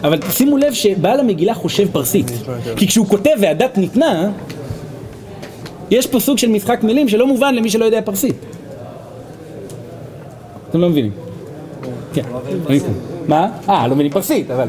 אבל 0.03 0.19
שימו 0.29 0.57
לב 0.57 0.73
שבעל 0.73 1.19
המגילה 1.19 1.53
חושב 1.53 1.91
פרסית. 1.91 2.31
כי 2.75 2.87
כשהוא 2.87 3.07
כותב 3.07 3.31
והדת 3.41 3.77
ניתנה, 3.77 4.31
יש 5.91 6.07
פה 6.07 6.19
סוג 6.19 6.37
של 6.37 6.49
משחק 6.49 6.83
מילים 6.83 7.09
שלא 7.09 7.27
מובן 7.27 7.55
למי 7.55 7.69
שלא 7.69 7.85
יודע 7.85 8.01
פרסית. 8.01 8.35
אתם 10.69 10.81
לא 10.81 10.89
מבינים. 10.89 11.11
כן. 12.13 12.23
פה. 12.67 12.85
מה? 13.27 13.49
אה, 13.69 13.87
לא 13.87 13.93
מבינים 13.93 14.11
פרסית, 14.11 14.51
אבל... 14.51 14.67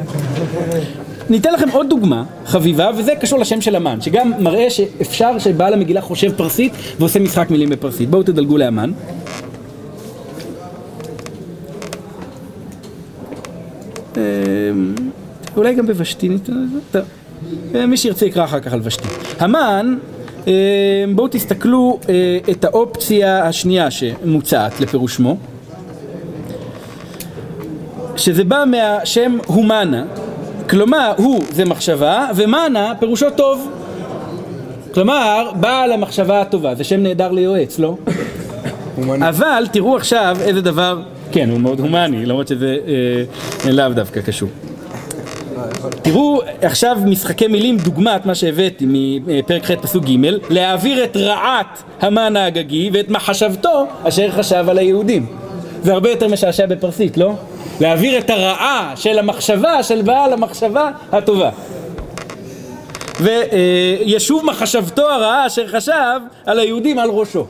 ניתן 1.31 1.53
לכם 1.53 1.69
עוד 1.69 1.89
דוגמה 1.89 2.25
חביבה, 2.47 2.91
וזה 2.97 3.13
קשור 3.21 3.39
לשם 3.39 3.61
של 3.61 3.77
המן, 3.77 4.01
שגם 4.01 4.33
מראה 4.39 4.71
שאפשר 4.71 5.39
שבעל 5.39 5.73
המגילה 5.73 6.01
חושב 6.01 6.33
פרסית 6.37 6.73
ועושה 6.99 7.21
משחק 7.21 7.51
מילים 7.51 7.71
בפרסית. 7.71 8.11
בואו 8.11 8.23
תדלגו 8.23 8.59
לאמן. 8.59 8.93
אמ, 14.17 14.21
אולי 15.57 15.75
גם 15.75 15.87
בוושתי 15.87 16.29
ניתן 16.29 16.53
לזה? 16.53 16.79
טוב. 16.91 17.03
אה, 17.75 17.87
מי 17.87 17.97
שירצה 17.97 18.27
יקרא 18.27 18.45
אחר 18.45 18.61
כך 18.61 18.73
על 18.73 18.81
ושתי. 18.83 19.09
המן, 19.39 19.97
אמ, 20.47 20.53
בואו 21.15 21.29
תסתכלו 21.29 21.99
אה, 22.09 22.39
את 22.51 22.65
האופציה 22.65 23.49
השנייה 23.49 23.91
שמוצעת 23.91 24.81
לפירוש 24.81 25.15
שמו, 25.15 25.37
שזה 28.17 28.45
בא 28.45 28.65
מהשם 28.71 29.39
הומנה, 29.47 30.05
כלומר 30.71 31.13
הוא 31.17 31.45
זה 31.51 31.65
מחשבה 31.65 32.29
ומנה 32.37 32.93
פירושו 32.99 33.31
טוב. 33.31 33.71
כלומר, 34.95 35.51
בעל 35.61 35.93
המחשבה 35.93 36.41
הטובה, 36.41 36.75
זה 36.75 36.85
שם 36.85 37.03
נהדר 37.03 37.33
ליועץ, 37.33 37.79
לא? 37.79 37.97
אבל 39.29 39.67
תראו 39.73 39.97
עכשיו 39.97 40.37
איזה 40.41 40.61
דבר, 40.61 41.01
כן, 41.33 41.51
הוא 41.51 41.61
מאוד 41.61 41.81
הומני, 41.81 42.27
למרות 42.27 42.49
שזה 42.49 42.77
אה, 43.65 43.73
לאו 43.73 43.89
דווקא 43.89 44.21
קשור. 44.21 44.49
תראו 46.03 46.41
עכשיו 46.63 46.97
משחקי 47.05 47.47
מילים 47.47 47.77
דוגמת 47.77 48.27
מה 48.27 48.35
שהבאתי 48.35 48.87
מפרק 48.89 49.65
ח' 49.65 49.71
פסוק 49.71 50.05
ג' 50.05 50.27
להעביר 50.51 51.05
את 51.05 51.17
רעת 51.17 51.83
המן 52.01 52.37
האגגי 52.37 52.91
ואת 52.93 53.11
מחשבתו 53.11 53.87
אשר 54.03 54.31
חשב 54.31 54.65
על 54.69 54.79
היהודים 54.79 55.27
זה 55.83 55.93
הרבה 55.93 56.11
יותר 56.11 56.29
משעשע 56.29 56.67
בפרסית, 56.67 57.17
לא? 57.17 57.35
להעביר 57.81 58.19
את 58.19 58.31
הרעה 58.31 58.93
של 58.97 59.19
המחשבה 59.19 59.83
של 59.83 60.03
בעל 60.03 60.33
המחשבה 60.33 60.91
הטובה 61.13 61.51
וישוב 63.21 64.45
מחשבתו 64.45 65.03
הרעה 65.03 65.47
אשר 65.47 65.67
חשב 65.67 66.21
על 66.47 66.59
היהודים 66.59 66.99
על 66.99 67.11
ראשו 67.11 67.47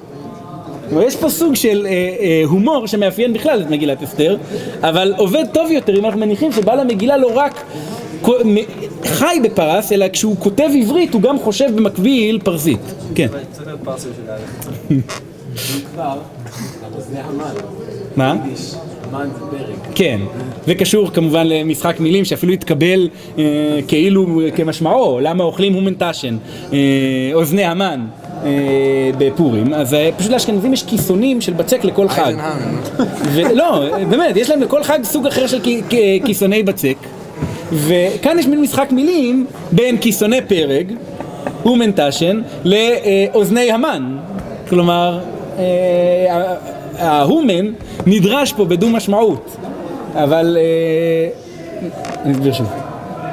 יש 1.02 1.16
פה 1.16 1.30
סוג 1.30 1.54
של 1.54 1.86
אה, 1.86 1.90
אה, 1.90 2.42
הומור 2.46 2.86
שמאפיין 2.86 3.32
בכלל 3.32 3.62
את 3.62 3.70
מגילת 3.70 4.02
אסתר, 4.02 4.36
אבל 4.82 5.14
עובד 5.16 5.44
טוב 5.52 5.70
יותר 5.70 5.98
אם 5.98 6.04
אנחנו 6.04 6.20
מניחים 6.20 6.52
שבעל 6.52 6.80
המגילה 6.80 7.16
לא 7.16 7.30
רק 7.34 7.64
חי 9.04 9.40
בפרס, 9.42 9.92
אלא 9.92 10.06
כשהוא 10.12 10.36
כותב 10.38 10.68
עברית 10.80 11.14
הוא 11.14 11.22
גם 11.22 11.38
חושב 11.38 11.76
במקביל 11.76 12.38
פרסית. 12.44 12.80
כן. 13.14 13.28
מה? 18.16 18.34
המן 19.10 19.28
זה 19.34 19.58
פרק. 19.58 19.76
כן, 19.94 20.20
וקשור 20.68 21.10
כמובן 21.10 21.46
למשחק 21.46 22.00
מילים 22.00 22.24
שאפילו 22.24 22.52
התקבל 22.52 23.08
אה, 23.38 23.44
כאילו 23.88 24.40
כמשמעו, 24.56 25.20
למה 25.20 25.44
אוכלים 25.44 25.74
הומנטשן, 25.74 26.36
אה, 26.72 26.78
אוזני 27.34 27.64
המן. 27.64 28.00
אה, 28.44 29.10
בפורים, 29.18 29.74
אז 29.74 29.94
אה, 29.94 30.10
פשוט 30.16 30.30
לאשכנזים 30.30 30.72
יש 30.72 30.82
כיסונים 30.82 31.40
של 31.40 31.52
בצק 31.52 31.84
לכל 31.84 32.08
חג. 32.08 32.32
ולא, 33.32 33.84
באמת, 34.08 34.36
יש 34.36 34.50
להם 34.50 34.62
לכל 34.62 34.82
חג 34.82 34.98
סוג 35.04 35.26
אחר 35.26 35.46
של 35.46 35.60
כיסוני 36.24 36.62
בצק. 36.62 36.96
וכאן 37.72 38.38
יש 38.38 38.46
מין 38.46 38.60
משחק 38.60 38.88
מילים 38.92 39.46
בין 39.72 39.98
כיסוני 39.98 40.42
פרג, 40.48 40.92
הומנטשן, 41.62 42.40
לאוזני 42.64 43.72
המן. 43.72 44.16
כלומר, 44.68 45.18
אה, 45.58 46.54
ההומן 46.98 47.66
נדרש 48.06 48.52
פה 48.52 48.64
בדו 48.64 48.88
משמעות, 48.88 49.56
אבל 50.14 50.56
אה, 50.60 51.28
אני 52.24 52.32
אסביר 52.32 52.52
שוב. 52.52 52.66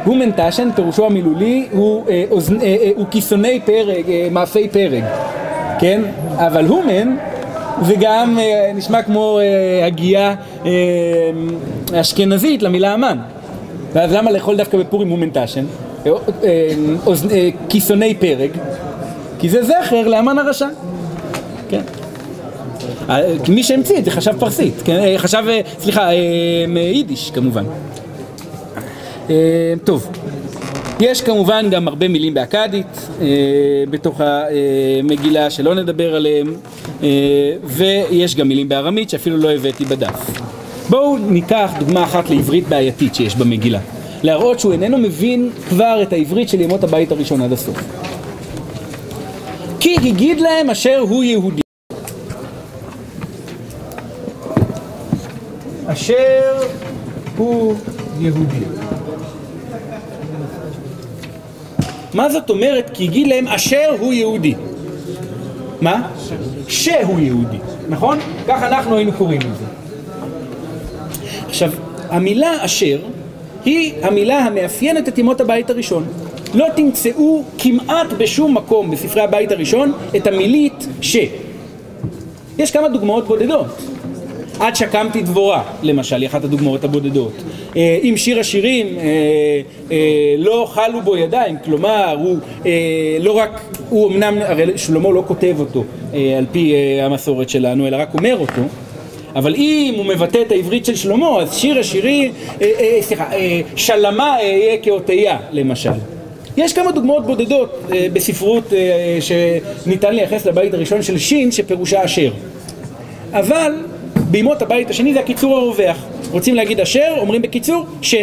הומנטשן, 0.06 0.70
פירושו 0.76 1.06
המילולי, 1.06 1.68
הוא, 1.72 2.04
אה. 2.10 2.24
אה, 2.64 3.06
כיסוני 3.12 3.60
פרג, 3.66 4.04
מאפי 4.32 4.70
פרג, 4.70 5.04
כן? 5.80 6.02
אבל 6.38 6.66
הומן 6.66 7.16
זה 7.82 7.94
גם 8.00 8.38
נשמע 8.76 9.02
כמו 9.02 9.40
הגייה 9.86 10.36
אשכנזית 11.94 12.64
למילה 12.64 12.94
המן. 12.94 13.18
ואז 13.94 14.14
למה 14.14 14.32
לאכול 14.32 14.58
דווקא 14.58 14.78
בפורים 14.78 15.10
אוז... 17.06 17.26
אה, 17.32 17.50
כיסוני 17.70 18.14
פרג, 18.16 18.50
כי 19.40 19.50
זה 19.50 19.64
זכר 19.64 20.08
לאמן 20.08 20.40
הרשע. 20.40 20.68
כן. 21.70 21.82
אה, 23.10 23.22
מי 23.50 23.64
שהמציא 23.64 23.98
את 23.98 24.06
זה 24.06 24.12
חשב 24.12 24.34
פרסית, 24.40 24.74
כן? 24.86 25.00
אה, 25.00 25.16
חשב, 25.18 25.44
אה, 25.50 25.62
סליחה, 25.80 26.10
יידיש 26.94 27.32
כמובן. 27.32 27.64
טוב, 29.84 30.08
יש 31.00 31.22
כמובן 31.22 31.70
גם 31.70 31.88
הרבה 31.88 32.08
מילים 32.08 32.34
באכדית 32.34 33.08
בתוך 33.90 34.22
המגילה 34.22 35.50
שלא 35.50 35.76
נדבר 35.76 36.16
עליהם 36.16 36.56
אה, 37.04 37.10
ויש 37.64 38.36
גם 38.36 38.48
מילים 38.48 38.70
בארמית 38.70 39.10
שאפילו 39.10 39.38
לא 39.38 39.52
הבאתי 39.52 39.86
בדף. 39.86 40.40
בואו 40.90 41.18
ניקח 41.18 41.72
דוגמה 41.80 42.04
אחת 42.04 42.30
לעברית 42.30 42.68
בעייתית 42.68 43.16
שיש 43.16 43.36
במגילה 43.36 43.80
להראות 44.24 44.60
שהוא 44.60 44.74
איננו 44.74 44.98
מבין 44.98 45.50
כבר 45.70 46.00
את 46.02 46.14
העברית 46.14 46.50
של 46.50 46.62
ימות 46.62 46.84
הבית 46.84 47.12
הראשון 47.12 47.42
עד 47.42 47.52
הסוף. 47.52 47.78
כי 49.80 49.96
הגיד 49.96 50.40
להם 50.40 50.70
אשר 50.70 51.00
הוא 51.00 51.24
יהודי 51.24 51.63
אשר 55.94 56.58
הוא 57.38 57.76
יהודי. 58.20 58.66
מה 62.14 62.30
זאת 62.30 62.50
אומרת 62.50 62.92
כי 62.94 63.04
הגיד 63.04 63.28
להם 63.28 63.48
אשר 63.48 63.96
הוא 64.00 64.14
יהודי? 64.14 64.54
מה? 65.82 66.10
שהוא 66.68 67.20
יהודי, 67.20 67.58
נכון? 67.90 68.20
כך 68.48 68.64
אנחנו 68.64 68.96
היינו 68.96 69.12
קוראים 69.14 69.42
לזה. 69.42 69.66
עכשיו, 71.48 71.72
המילה 72.10 72.66
אשר 72.66 73.00
היא 73.66 73.94
המילה 74.02 74.40
המאפיינת 74.40 75.08
את 75.08 75.18
ימות 75.18 75.42
הבית 75.42 75.70
הראשון. 75.70 76.06
לא 76.54 76.68
תמצאו 76.76 77.44
כמעט 77.58 78.14
בשום 78.18 78.58
מקום 78.58 78.92
בספרי 78.92 79.22
הבית 79.22 79.52
הראשון 79.52 79.94
את 80.16 80.28
המילית 80.28 80.88
ש. 81.02 81.18
יש 82.58 82.72
כמה 82.72 82.88
דוגמאות 82.88 83.28
בודדות. 83.28 83.93
עד 84.60 84.76
שקמתי 84.76 85.22
דבורה, 85.22 85.64
למשל, 85.84 86.16
היא 86.16 86.28
אחת 86.28 86.44
הדוגמאות 86.44 86.84
הבודדות. 86.84 87.34
אה, 87.76 88.00
עם 88.02 88.18
שיר 88.18 88.40
השירים 88.40 88.88
אה, 88.98 89.04
אה, 89.92 89.98
לא 90.38 90.68
חלו 90.74 91.02
בו 91.02 91.18
ידיים, 91.18 91.56
כלומר 91.66 92.16
הוא 92.20 92.38
לא 93.20 93.32
רק, 93.32 93.62
הוא 93.90 94.12
אמנם, 94.12 94.38
הרי 94.42 94.78
שלמה 94.78 95.10
לא 95.10 95.24
כותב 95.28 95.56
אותו 95.60 95.84
על 96.38 96.46
פי 96.52 96.76
המסורת 97.02 97.50
שלנו, 97.50 97.88
אלא 97.88 97.98
רק 97.98 98.14
אומר 98.14 98.38
אותו, 98.40 98.62
אבל 99.36 99.56
אם 99.56 99.94
הוא 99.98 100.06
מבטא 100.06 100.42
את 100.42 100.52
העברית 100.52 100.86
של 100.86 100.96
שלמה, 100.96 101.42
אז 101.42 101.58
שיר 101.58 101.80
השירים, 101.80 102.32
סליחה, 103.02 103.30
שלמה 103.76 104.38
אהיה 104.38 104.78
כאותיה, 104.78 105.38
למשל. 105.52 105.90
יש 106.58 106.74
כמה 106.74 106.92
דוגמאות 106.92 107.26
בודדות 107.26 107.84
בספרות 108.14 108.74
שניתן 109.20 110.16
לייחס 110.16 110.46
לבית 110.46 110.74
הראשון 110.74 111.02
של 111.02 111.18
שין 111.18 111.52
שפירושה 111.52 112.06
אשר. 112.06 112.32
אבל 113.34 113.74
בימות 114.34 114.62
הבית 114.62 114.90
השני 114.90 115.14
זה 115.14 115.20
הקיצור 115.20 115.58
הרווח. 115.58 115.98
רוצים 116.32 116.56
להגיד 116.56 116.80
אשר, 116.80 117.16
אומרים 117.18 117.42
בקיצור 117.42 117.86
ש. 118.02 118.16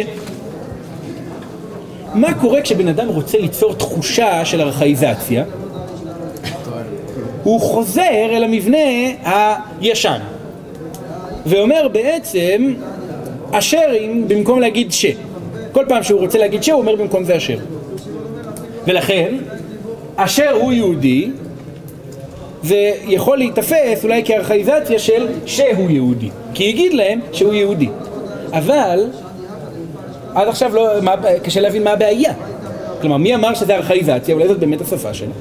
מה 2.13 2.33
קורה 2.33 2.61
כשבן 2.61 2.87
אדם 2.87 3.07
רוצה 3.07 3.37
ליצור 3.37 3.73
תחושה 3.73 4.45
של 4.45 4.61
ארכאיזציה? 4.61 5.43
הוא 7.43 7.61
חוזר 7.61 8.29
אל 8.31 8.43
המבנה 8.43 8.77
הישן 9.81 10.19
ואומר 11.45 11.87
בעצם 11.87 12.73
אשרים 13.51 14.27
במקום 14.27 14.59
להגיד 14.59 14.91
ש. 14.91 15.05
כל 15.71 15.85
פעם 15.87 16.03
שהוא 16.03 16.19
רוצה 16.19 16.37
להגיד 16.39 16.63
ש 16.63 16.69
הוא 16.69 16.81
אומר 16.81 16.95
במקום 16.95 17.23
זה 17.23 17.37
אשר. 17.37 17.57
ולכן, 18.87 19.35
אשר 20.15 20.51
הוא 20.51 20.73
יהודי, 20.73 21.29
זה 22.63 22.91
יכול 23.03 23.37
להיתפס 23.37 24.03
אולי 24.03 24.23
כארכאיזציה 24.25 24.99
של 24.99 25.27
שהוא 25.45 25.89
יהודי, 25.89 26.29
כי 26.53 26.63
יגיד 26.63 26.93
להם 26.93 27.19
שהוא 27.31 27.53
יהודי. 27.53 27.89
אבל, 28.51 29.07
עד 30.33 30.47
עכשיו 30.47 30.75
לא, 30.75 30.87
מה, 31.01 31.15
קשה 31.43 31.61
להבין 31.61 31.83
מה 31.83 31.91
הבעיה. 31.91 32.33
כלומר, 33.01 33.17
מי 33.17 33.35
אמר 33.35 33.53
שזה 33.53 33.75
ארכאיזציה? 33.75 34.35
אולי 34.35 34.47
זאת 34.47 34.59
באמת 34.59 34.81
השפה 34.81 35.13
שלו. 35.13 35.31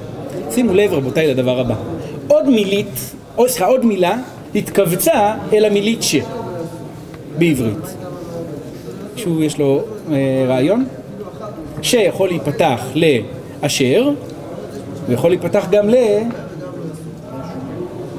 שימו 0.51 0.75
לב 0.75 0.93
רבותיי 0.93 1.27
לדבר 1.27 1.61
הבא. 1.61 1.75
עוד 2.29 2.49
מילית, 2.49 3.15
או 3.39 3.49
סליחה, 3.49 3.67
עוד 3.67 3.85
מילה 3.85 4.17
התכווצה 4.55 5.35
אל 5.53 5.65
המילית 5.65 6.03
ש 6.03 6.17
בעברית. 7.39 7.97
מישהו 9.15 9.43
יש 9.43 9.59
לו 9.59 9.83
אה, 10.13 10.45
רעיון? 10.49 10.85
שיכול 11.83 12.29
להיפתח 12.29 12.83
לאשר, 12.95 14.11
ויכול 15.09 15.31
להיפתח 15.31 15.67
גם 15.71 15.89
ל... 15.89 15.95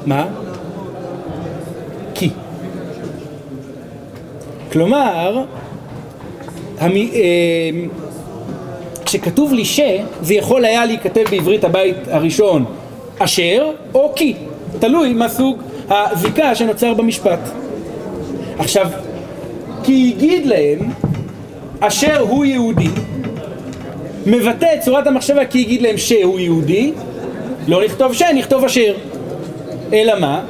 מה? 0.06 0.26
כי. 2.14 2.30
כלומר, 4.72 5.44
המ... 6.78 6.96
אה, 6.96 7.70
כשכתוב 9.04 9.52
לי 9.52 9.64
ש, 9.64 9.80
זה 10.22 10.34
יכול 10.34 10.64
היה 10.64 10.86
להיכתב 10.86 11.24
בעברית 11.30 11.64
הבית 11.64 11.96
הראשון 12.10 12.64
אשר 13.18 13.70
או 13.94 14.12
כי, 14.16 14.34
תלוי 14.78 15.12
מה 15.12 15.28
סוג 15.28 15.62
הזיקה 15.88 16.54
שנוצר 16.54 16.94
במשפט. 16.94 17.38
עכשיו, 18.58 18.86
כי 19.82 20.14
הגיד 20.16 20.46
להם 20.46 20.78
אשר 21.80 22.20
הוא 22.20 22.44
יהודי, 22.44 22.88
מבטא 24.26 24.66
את 24.74 24.80
צורת 24.80 25.06
המחשבה 25.06 25.44
כי 25.44 25.60
הגיד 25.60 25.82
להם 25.82 25.96
שהוא 25.96 26.40
יהודי, 26.40 26.92
לא 27.68 27.84
נכתוב 27.84 28.12
ש, 28.12 28.22
נכתוב 28.22 28.64
אשר. 28.64 28.94
אלא 29.92 30.20
מה? 30.20 30.44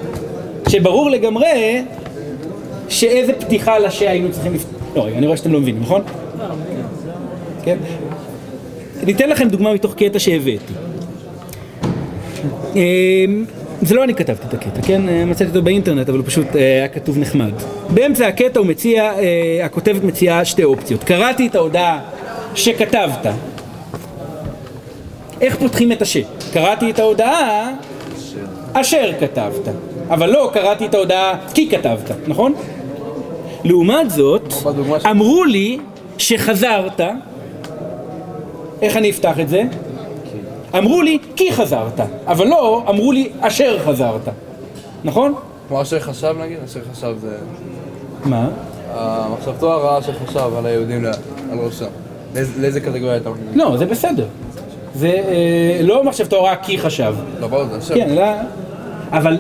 שברור 0.69 1.11
לגמרי 1.11 1.83
שאיזה 2.89 3.33
פתיחה 3.33 3.79
לש 3.79 4.03
היינו 4.03 4.33
צריכים 4.33 4.55
לפתוח. 4.55 4.83
לא, 4.97 5.05
רגע, 5.05 5.19
אני 5.19 5.27
רואה 5.27 5.37
שאתם 5.37 5.53
לא 5.53 5.61
מבינים, 5.61 5.83
נכון? 5.83 6.03
כן? 7.65 7.77
אני 9.03 9.13
אתן 9.13 9.29
לכם 9.29 9.49
דוגמה 9.49 9.75
מתוך 9.75 9.95
קטע 9.95 10.19
שהבאתי. 10.19 10.73
אמ, 12.75 13.45
זה 13.83 13.95
לא 13.95 14.05
אני 14.05 14.15
כתבתי 14.15 14.47
את 14.49 14.55
הקטע, 14.55 14.83
כן? 14.83 15.09
אה, 15.09 15.25
מצאתי 15.25 15.51
אותו 15.51 15.63
באינטרנט, 15.63 16.09
אבל 16.09 16.19
הוא 16.19 16.27
פשוט 16.27 16.57
אה, 16.57 16.61
היה 16.61 16.89
כתוב 16.89 17.19
נחמד. 17.19 17.53
באמצע 17.91 18.27
הקטע 18.27 18.61
הוא 18.61 18.67
מציע, 18.67 19.03
אה, 19.03 19.65
הכותבת 19.65 20.05
מציעה 20.05 20.45
שתי 20.45 20.65
אופציות. 20.65 21.05
קראתי 21.05 21.47
את 21.47 21.55
ההודעה 21.55 22.01
שכתבת. 22.55 23.27
איך 25.41 25.57
פותחים 25.57 25.93
את 25.93 26.03
השם? 26.03 26.21
קראתי 26.53 26.91
את 26.91 26.99
ההודעה 26.99 27.73
אשר 28.73 29.11
כתבת, 29.21 29.69
אבל 30.11 30.31
לא 30.31 30.51
קראתי 30.53 30.87
את 30.87 30.95
ההודעה 30.95 31.35
כי 31.55 31.69
כתבת, 31.71 32.11
נכון? 32.27 32.55
לעומת 33.65 34.11
זאת, 34.11 34.43
ש- 34.51 35.07
אמרו 35.07 35.45
לי 35.45 35.79
שחזרת, 36.19 37.01
איך 38.83 38.97
אני 38.97 39.11
אפתח 39.11 39.41
את 39.41 39.49
זה? 39.49 39.63
אמרו 40.79 41.03
לי 41.03 41.19
כי 41.37 41.53
חזרת, 41.53 42.01
אבל 42.27 42.47
לא 42.47 42.85
אמרו 42.89 43.13
לי 43.13 43.29
אשר 43.41 43.79
חזרת, 43.85 44.29
נכון? 45.05 45.35
כמו 45.69 45.83
אשר 45.83 46.01
חשב 46.01 46.35
נגיד, 46.41 46.59
אשר 46.65 46.81
חשב 46.93 47.15
זה... 47.21 47.37
מה? 48.25 48.49
מחשבתו 49.39 49.73
הרעה 49.73 50.03
שחשב 50.03 50.51
על 50.59 50.67
היהודים 50.67 51.05
על 51.53 51.59
ראשם. 51.59 51.85
לאיזה- 52.61 52.81
קטגוריה 52.81 53.17
אתה 53.17 53.31
מכניס? 53.31 53.47
לא, 53.57 53.77
זה 53.77 53.87
בסדר. 53.87 54.27
זה 54.95 55.09
אה, 55.09 55.81
לא 55.83 56.05
מחשבתו 56.05 56.43
רע 56.45 56.55
כי 56.57 56.79
חשב. 56.79 57.15
לא, 57.41 57.47
ברור, 57.47 57.65
זה 57.65 57.79
אשר. 57.79 57.95
כן. 57.95 58.17
אבל 59.13 59.39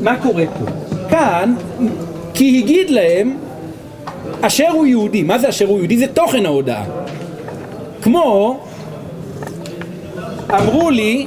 מה 0.00 0.16
קורה 0.22 0.44
פה? 0.46 0.70
כאן, 1.10 1.54
כי 2.34 2.60
הגיד 2.64 2.90
להם 2.90 3.36
אשר 4.40 4.68
הוא 4.72 4.86
יהודי. 4.86 5.22
מה 5.22 5.38
זה 5.38 5.48
אשר 5.48 5.66
הוא 5.66 5.78
יהודי? 5.78 5.98
זה 5.98 6.06
תוכן 6.06 6.46
ההודעה. 6.46 6.84
כמו, 8.02 8.60
אמרו 10.50 10.90
לי 10.90 11.26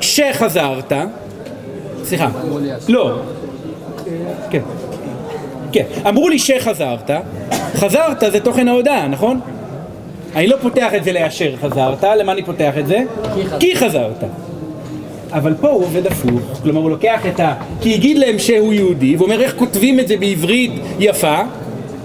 שחזרת, 0.00 0.92
סליחה, 2.04 2.28
לא, 2.88 3.18
כן, 4.50 4.60
כן, 5.72 5.84
אמרו 6.08 6.28
לי 6.28 6.38
שחזרת, 6.38 7.10
חזרת 7.74 8.22
זה 8.32 8.40
תוכן 8.40 8.68
ההודעה, 8.68 9.08
נכון? 9.08 9.40
אני 10.34 10.46
לא 10.46 10.56
פותח 10.62 10.94
את 10.96 11.04
זה 11.04 11.12
לאשר 11.12 11.56
חזרת, 11.56 12.04
למה 12.04 12.32
אני 12.32 12.42
פותח 12.42 12.72
את 12.78 12.86
זה? 12.86 12.98
כי 13.60 13.76
חזרת. 13.76 14.24
אבל 15.32 15.54
פה 15.60 15.68
הוא 15.68 15.84
עובד 15.84 16.06
הפוך, 16.06 16.60
כלומר 16.62 16.80
הוא 16.80 16.90
לוקח 16.90 17.26
את 17.26 17.40
ה... 17.40 17.54
כי 17.80 17.94
הגיד 17.94 18.18
להם 18.18 18.38
שהוא 18.38 18.72
יהודי, 18.72 19.16
ואומר 19.16 19.40
איך 19.40 19.54
כותבים 19.58 20.00
את 20.00 20.08
זה 20.08 20.16
בעברית 20.16 20.72
יפה, 20.98 21.36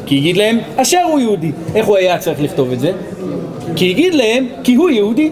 כי 0.05 0.17
הגיד 0.17 0.37
להם 0.37 0.57
אשר 0.75 1.01
הוא 1.11 1.19
יהודי. 1.19 1.51
איך 1.75 1.85
הוא 1.85 1.97
היה 1.97 2.17
צריך 2.17 2.41
לכתוב 2.41 2.71
את 2.71 2.79
זה? 2.79 2.91
כי 3.75 3.89
הגיד 3.89 4.13
להם 4.13 4.47
כי 4.63 4.75
הוא 4.75 4.89
יהודי. 4.89 5.31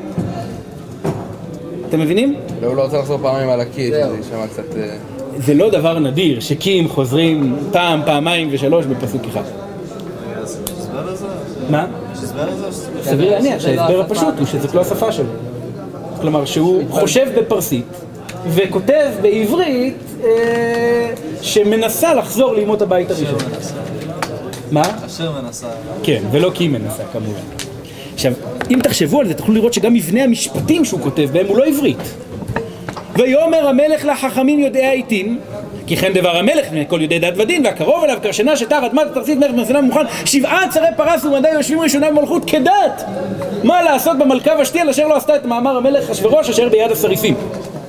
אתם 1.90 2.00
מבינים? 2.00 2.36
הוא 2.62 2.76
לא 2.76 2.82
רוצה 2.82 2.98
לחזור 2.98 3.18
פעמיים 3.22 3.50
על 3.50 3.62
הקי, 3.62 3.88
שזה 3.88 4.16
יישמע 4.18 4.48
קצת... 4.48 4.78
אה, 4.78 4.96
זה 5.38 5.54
לא 5.54 5.70
דבר 5.70 6.00
נדיר 6.00 6.40
שקים 6.40 6.88
חוזרים 6.88 7.56
פעם, 7.72 8.02
פעמיים 8.06 8.48
ושלוש 8.52 8.86
בפסוק 8.86 9.22
אחד. 9.30 9.44
מה? 11.70 11.86
סביר 13.02 13.32
להניח 13.32 13.60
שההסבר 13.60 14.02
הפשוט 14.02 14.34
הוא 14.38 14.48
שזאת 14.48 14.76
לא 14.76 14.82
השפה 14.82 15.12
שלו. 15.12 15.49
כלומר 16.22 16.46
שהוא 16.46 16.84
חושב 16.90 17.28
בפרסית 17.40 17.86
וכותב 18.48 19.08
בעברית 19.22 19.94
אה, 20.24 21.14
שמנסה 21.42 22.14
לחזור 22.14 22.56
לימות 22.56 22.82
הבית 22.82 23.12
הראשון. 23.12 23.40
מה? 24.72 24.82
אשר 25.06 25.32
מנסה. 25.42 25.68
כן, 26.04 26.24
ולא 26.32 26.52
כי 26.54 26.64
היא 26.64 26.70
מנסה 26.70 27.04
כמובן. 27.14 27.40
עכשיו, 28.14 28.34
אם 28.70 28.80
תחשבו 28.84 29.20
על 29.20 29.28
זה, 29.28 29.34
תוכלו 29.34 29.54
לראות 29.54 29.74
שגם 29.74 29.94
מבנה 29.94 30.24
המשפטים 30.24 30.86
שהוא 30.86 31.00
כותב 31.02 31.30
בהם 31.34 31.48
הוא 31.48 31.58
לא 31.58 31.66
עברית. 31.66 32.14
ויאמר 33.18 33.68
המלך 33.68 34.06
לחכמים 34.06 34.60
יודעי 34.60 34.86
העיתים, 34.86 35.40
כי 35.90 35.96
כן 35.96 36.14
דבר 36.14 36.38
המלך 36.38 36.66
כל 36.88 37.02
יודעי 37.02 37.20
דת 37.20 37.34
ודין, 37.38 37.66
והקרוב 37.66 38.04
אליו 38.04 38.18
קרשנה 38.24 38.58
שתר 38.58 38.86
אדמת 38.86 39.08
תרסית 39.14 39.38
מלך 39.38 39.52
מרסנה 39.52 39.80
ומוכן, 39.80 40.02
שבעה 40.26 40.68
צרי 40.70 40.88
פרס 40.96 41.26
ומדי 41.26 41.50
יושבים 41.50 41.80
ראשונה 41.80 42.12
במלכות 42.12 42.50
כדת! 42.50 43.04
מה 43.64 43.84
לעשות 43.84 44.18
במלכה 44.18 44.52
ושתי 44.62 44.80
אשר 44.90 45.08
לא 45.08 45.16
עשתה 45.16 45.36
את 45.36 45.46
מאמר 45.46 45.78
המלך 45.78 46.10
אחשורוש 46.10 46.50
אשר 46.50 46.70
ביד 46.70 46.92
הסריסים. 46.92 47.36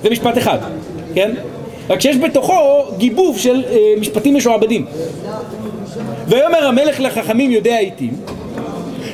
זה 0.03 0.11
משפט 0.11 0.39
אחד, 0.39 0.59
כן? 1.15 1.31
רק 1.91 2.01
שיש 2.01 2.17
בתוכו 2.17 2.85
גיבוב 2.99 3.39
של 3.39 3.65
אה, 3.71 3.77
משפטים 4.01 4.37
משועבדים. 4.37 4.87
ויאמר 6.29 6.67
המלך 6.67 7.01
לחכמים 7.01 7.51
יודעי 7.51 7.75
העיתים, 7.75 8.11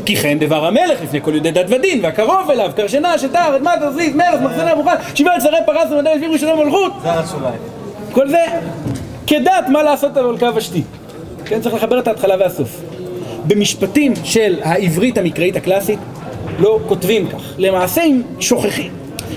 כי 0.05 0.17
כן 0.17 0.39
דבר 0.39 0.67
המלך 0.67 1.03
לפני 1.03 1.21
כל 1.21 1.35
יודעי 1.35 1.53
דת 1.53 1.67
ודין, 1.69 2.01
והקרוב 2.03 2.51
אליו, 2.51 2.71
קרשנה, 2.77 3.19
שטר, 3.19 3.57
אדמת, 3.57 3.79
תרסית, 3.81 4.15
מרס, 4.15 4.41
מחסנה, 4.43 4.75
מוכן, 4.75 4.95
שבעה 5.15 5.41
צרי 5.41 5.59
פרס 5.67 5.91
ומדי 5.91 6.11
יושבים 6.11 6.33
ראשונה 6.33 6.57
במלכות. 6.57 6.93
זה 7.03 7.11
השוליים. 7.11 7.76
כל 8.17 8.29
זה 8.29 8.45
כדת 9.27 9.69
מה 9.69 9.83
לעשות 9.83 10.17
על 10.17 10.27
מלכה 10.27 10.51
ושתי. 10.55 10.83
כן, 11.45 11.61
צריך 11.61 11.75
לחבר 11.75 11.99
את 11.99 12.09
ההתחלה 12.09 12.35
והסוף. 12.39 12.81
במשפטים 13.47 14.13
של 14.25 14.57
העברית 14.63 15.19
המקראית 15.19 15.57
הקלאסית 15.57 15.99
לא 16.59 16.81
כותבים 16.87 17.29
כך. 17.29 17.55
למעשה 17.59 18.03
אם 18.05 18.23
שוכחים, 18.41 18.91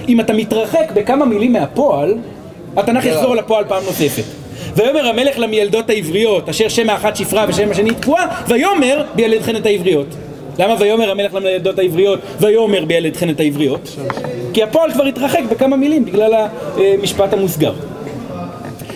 אם 0.07 0.19
אתה 0.19 0.33
מתרחק 0.33 0.91
בכמה 0.93 1.25
מילים 1.25 1.53
מהפועל, 1.53 2.17
התנ"ך 2.77 3.05
יחזור 3.05 3.31
על 3.31 3.39
הפועל 3.39 3.65
פעם 3.67 3.83
נוספת. 3.85 4.23
ויאמר 4.75 5.07
המלך 5.07 5.39
למיילדות 5.39 5.89
העבריות, 5.89 6.49
אשר 6.49 6.67
שם 6.67 6.89
האחת 6.89 7.15
שפרה 7.15 7.45
ושם 7.49 7.71
השני 7.71 7.91
תקועה, 7.91 8.43
ויאמר 8.47 9.03
בילדכן 9.15 9.55
את 9.55 9.65
העבריות. 9.65 10.07
למה 10.59 10.75
ויאמר 10.79 11.11
המלך 11.11 11.33
למיילדות 11.33 11.79
העבריות, 11.79 12.19
ויאמר 12.39 12.85
בילדכן 12.85 13.29
את 13.29 13.39
העבריות? 13.39 13.95
כי 14.53 14.63
הפועל 14.63 14.91
כבר 14.91 15.03
התרחק 15.03 15.41
בכמה 15.49 15.75
מילים 15.75 16.05
בגלל 16.05 16.47
המשפט 16.77 17.33
המוסגר. 17.33 17.73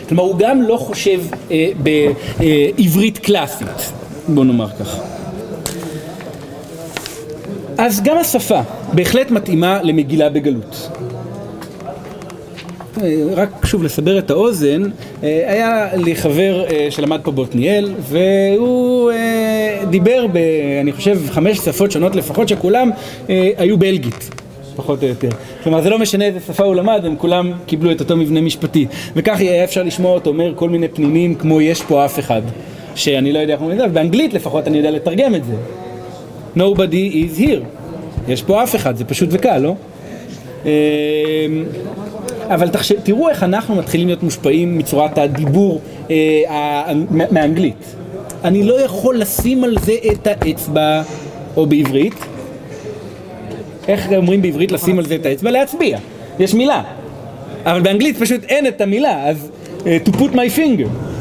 כלומר, 0.08 0.24
הוא 0.24 0.36
גם 0.38 0.62
לא 0.62 0.78
חושב 0.78 1.20
אה, 1.52 1.70
בעברית 1.78 3.18
קלאסית, 3.18 3.92
בוא 4.28 4.46
נאמר 4.46 4.70
כך. 4.80 5.00
אז 7.78 8.02
גם 8.04 8.18
השפה 8.18 8.62
בהחלט 8.94 9.32
מתאימה 9.32 9.84
למגילה 9.84 10.30
בגלות. 10.30 10.90
אה, 13.02 13.24
רק 13.36 13.66
שוב 13.66 13.84
לסבר 13.84 14.20
את 14.20 14.30
האוזן, 14.30 14.84
אה, 15.24 15.44
היה 15.48 15.96
לי 15.96 16.16
חבר 16.16 16.66
אה, 16.66 16.88
שלמד 16.90 17.20
פה 17.24 17.32
בעתניאל 17.32 17.94
והוא 18.00 19.12
דיבר 19.90 20.26
ב... 20.34 20.38
אני 20.82 20.92
חושב 20.92 21.20
חמש 21.30 21.58
שפות 21.58 21.92
שונות 21.92 22.16
לפחות 22.16 22.50
שכולם 22.50 22.90
היו 23.58 23.78
בלגית. 23.78 24.43
פחות 24.76 25.04
או 25.04 25.08
יותר. 25.08 25.30
כלומר 25.64 25.82
זה 25.82 25.90
לא 25.90 26.00
משנה 26.00 26.26
איזה 26.26 26.40
שפה 26.40 26.64
הוא 26.64 26.76
למד, 26.76 27.06
הם 27.06 27.16
כולם 27.16 27.52
קיבלו 27.66 27.92
את 27.92 28.00
אותו 28.00 28.18
מבנה 28.18 28.42
משפטי. 28.42 28.86
וכך 29.16 29.40
היה 29.40 29.64
אפשר 29.64 29.84
לשמוע 29.84 30.12
אותו 30.14 30.30
אומר 30.30 30.54
כל 30.56 30.70
מיני 30.70 30.88
פנינים 30.88 31.36
כמו 31.36 31.62
יש 31.62 31.82
פה 31.82 32.06
אף 32.06 32.20
אחד. 32.20 32.42
שאני 32.96 33.34
לא 33.34 33.40
יודע 33.40 33.54
איך 33.54 33.62
זה, 33.78 33.84
אבל 33.84 33.92
באנגלית 33.92 34.34
לפחות 34.34 34.68
אני 34.68 34.78
יודע 34.78 34.92
לתרגם 34.92 35.36
את 35.36 35.42
זה. 35.46 35.54
Nobody 36.58 37.14
is 37.14 37.40
here. 37.40 37.64
יש 38.28 38.44
פה 38.44 38.64
אף 38.64 38.76
אחד, 38.76 38.96
זה 38.96 39.06
פשוט 39.06 39.30
וקל, 39.32 39.58
לא? 39.58 39.76
אה, 40.66 40.72
אבל 42.48 42.70
תחש... 42.70 42.92
תראו 42.92 43.30
איך 43.30 43.44
אנחנו 43.44 43.76
מתחילים 43.76 44.08
להיות 44.08 44.24
מושפעים 44.24 44.78
מצורת 44.78 45.18
הדיבור 45.18 45.82
אה, 46.12 46.94
מאנגלית. 47.12 47.96
אני 48.44 48.64
לא 48.64 48.82
יכול 48.82 49.20
לשים 49.20 49.64
על 49.64 49.76
זה 49.82 49.94
את 50.12 50.28
האצבע, 50.28 51.02
או 51.58 51.66
בעברית, 51.66 52.16
איך 53.88 54.08
אומרים 54.16 54.42
בעברית 54.42 54.72
לשים 54.72 55.00
על 55.00 55.06
זה 55.06 55.16
את 55.16 55.26
האצבע? 55.26 55.52
להצביע. 55.52 55.98
יש 56.40 56.54
מילה. 56.54 56.84
אבל 57.66 57.82
באנגלית 57.82 58.18
פשוט 58.18 58.44
אין 58.44 58.68
את 58.68 58.82
המילה, 58.82 59.30
אז 59.30 59.50
uh, 59.80 59.84
to 60.08 60.12
put 60.12 60.34
my 60.34 60.58
finger. 60.58 61.13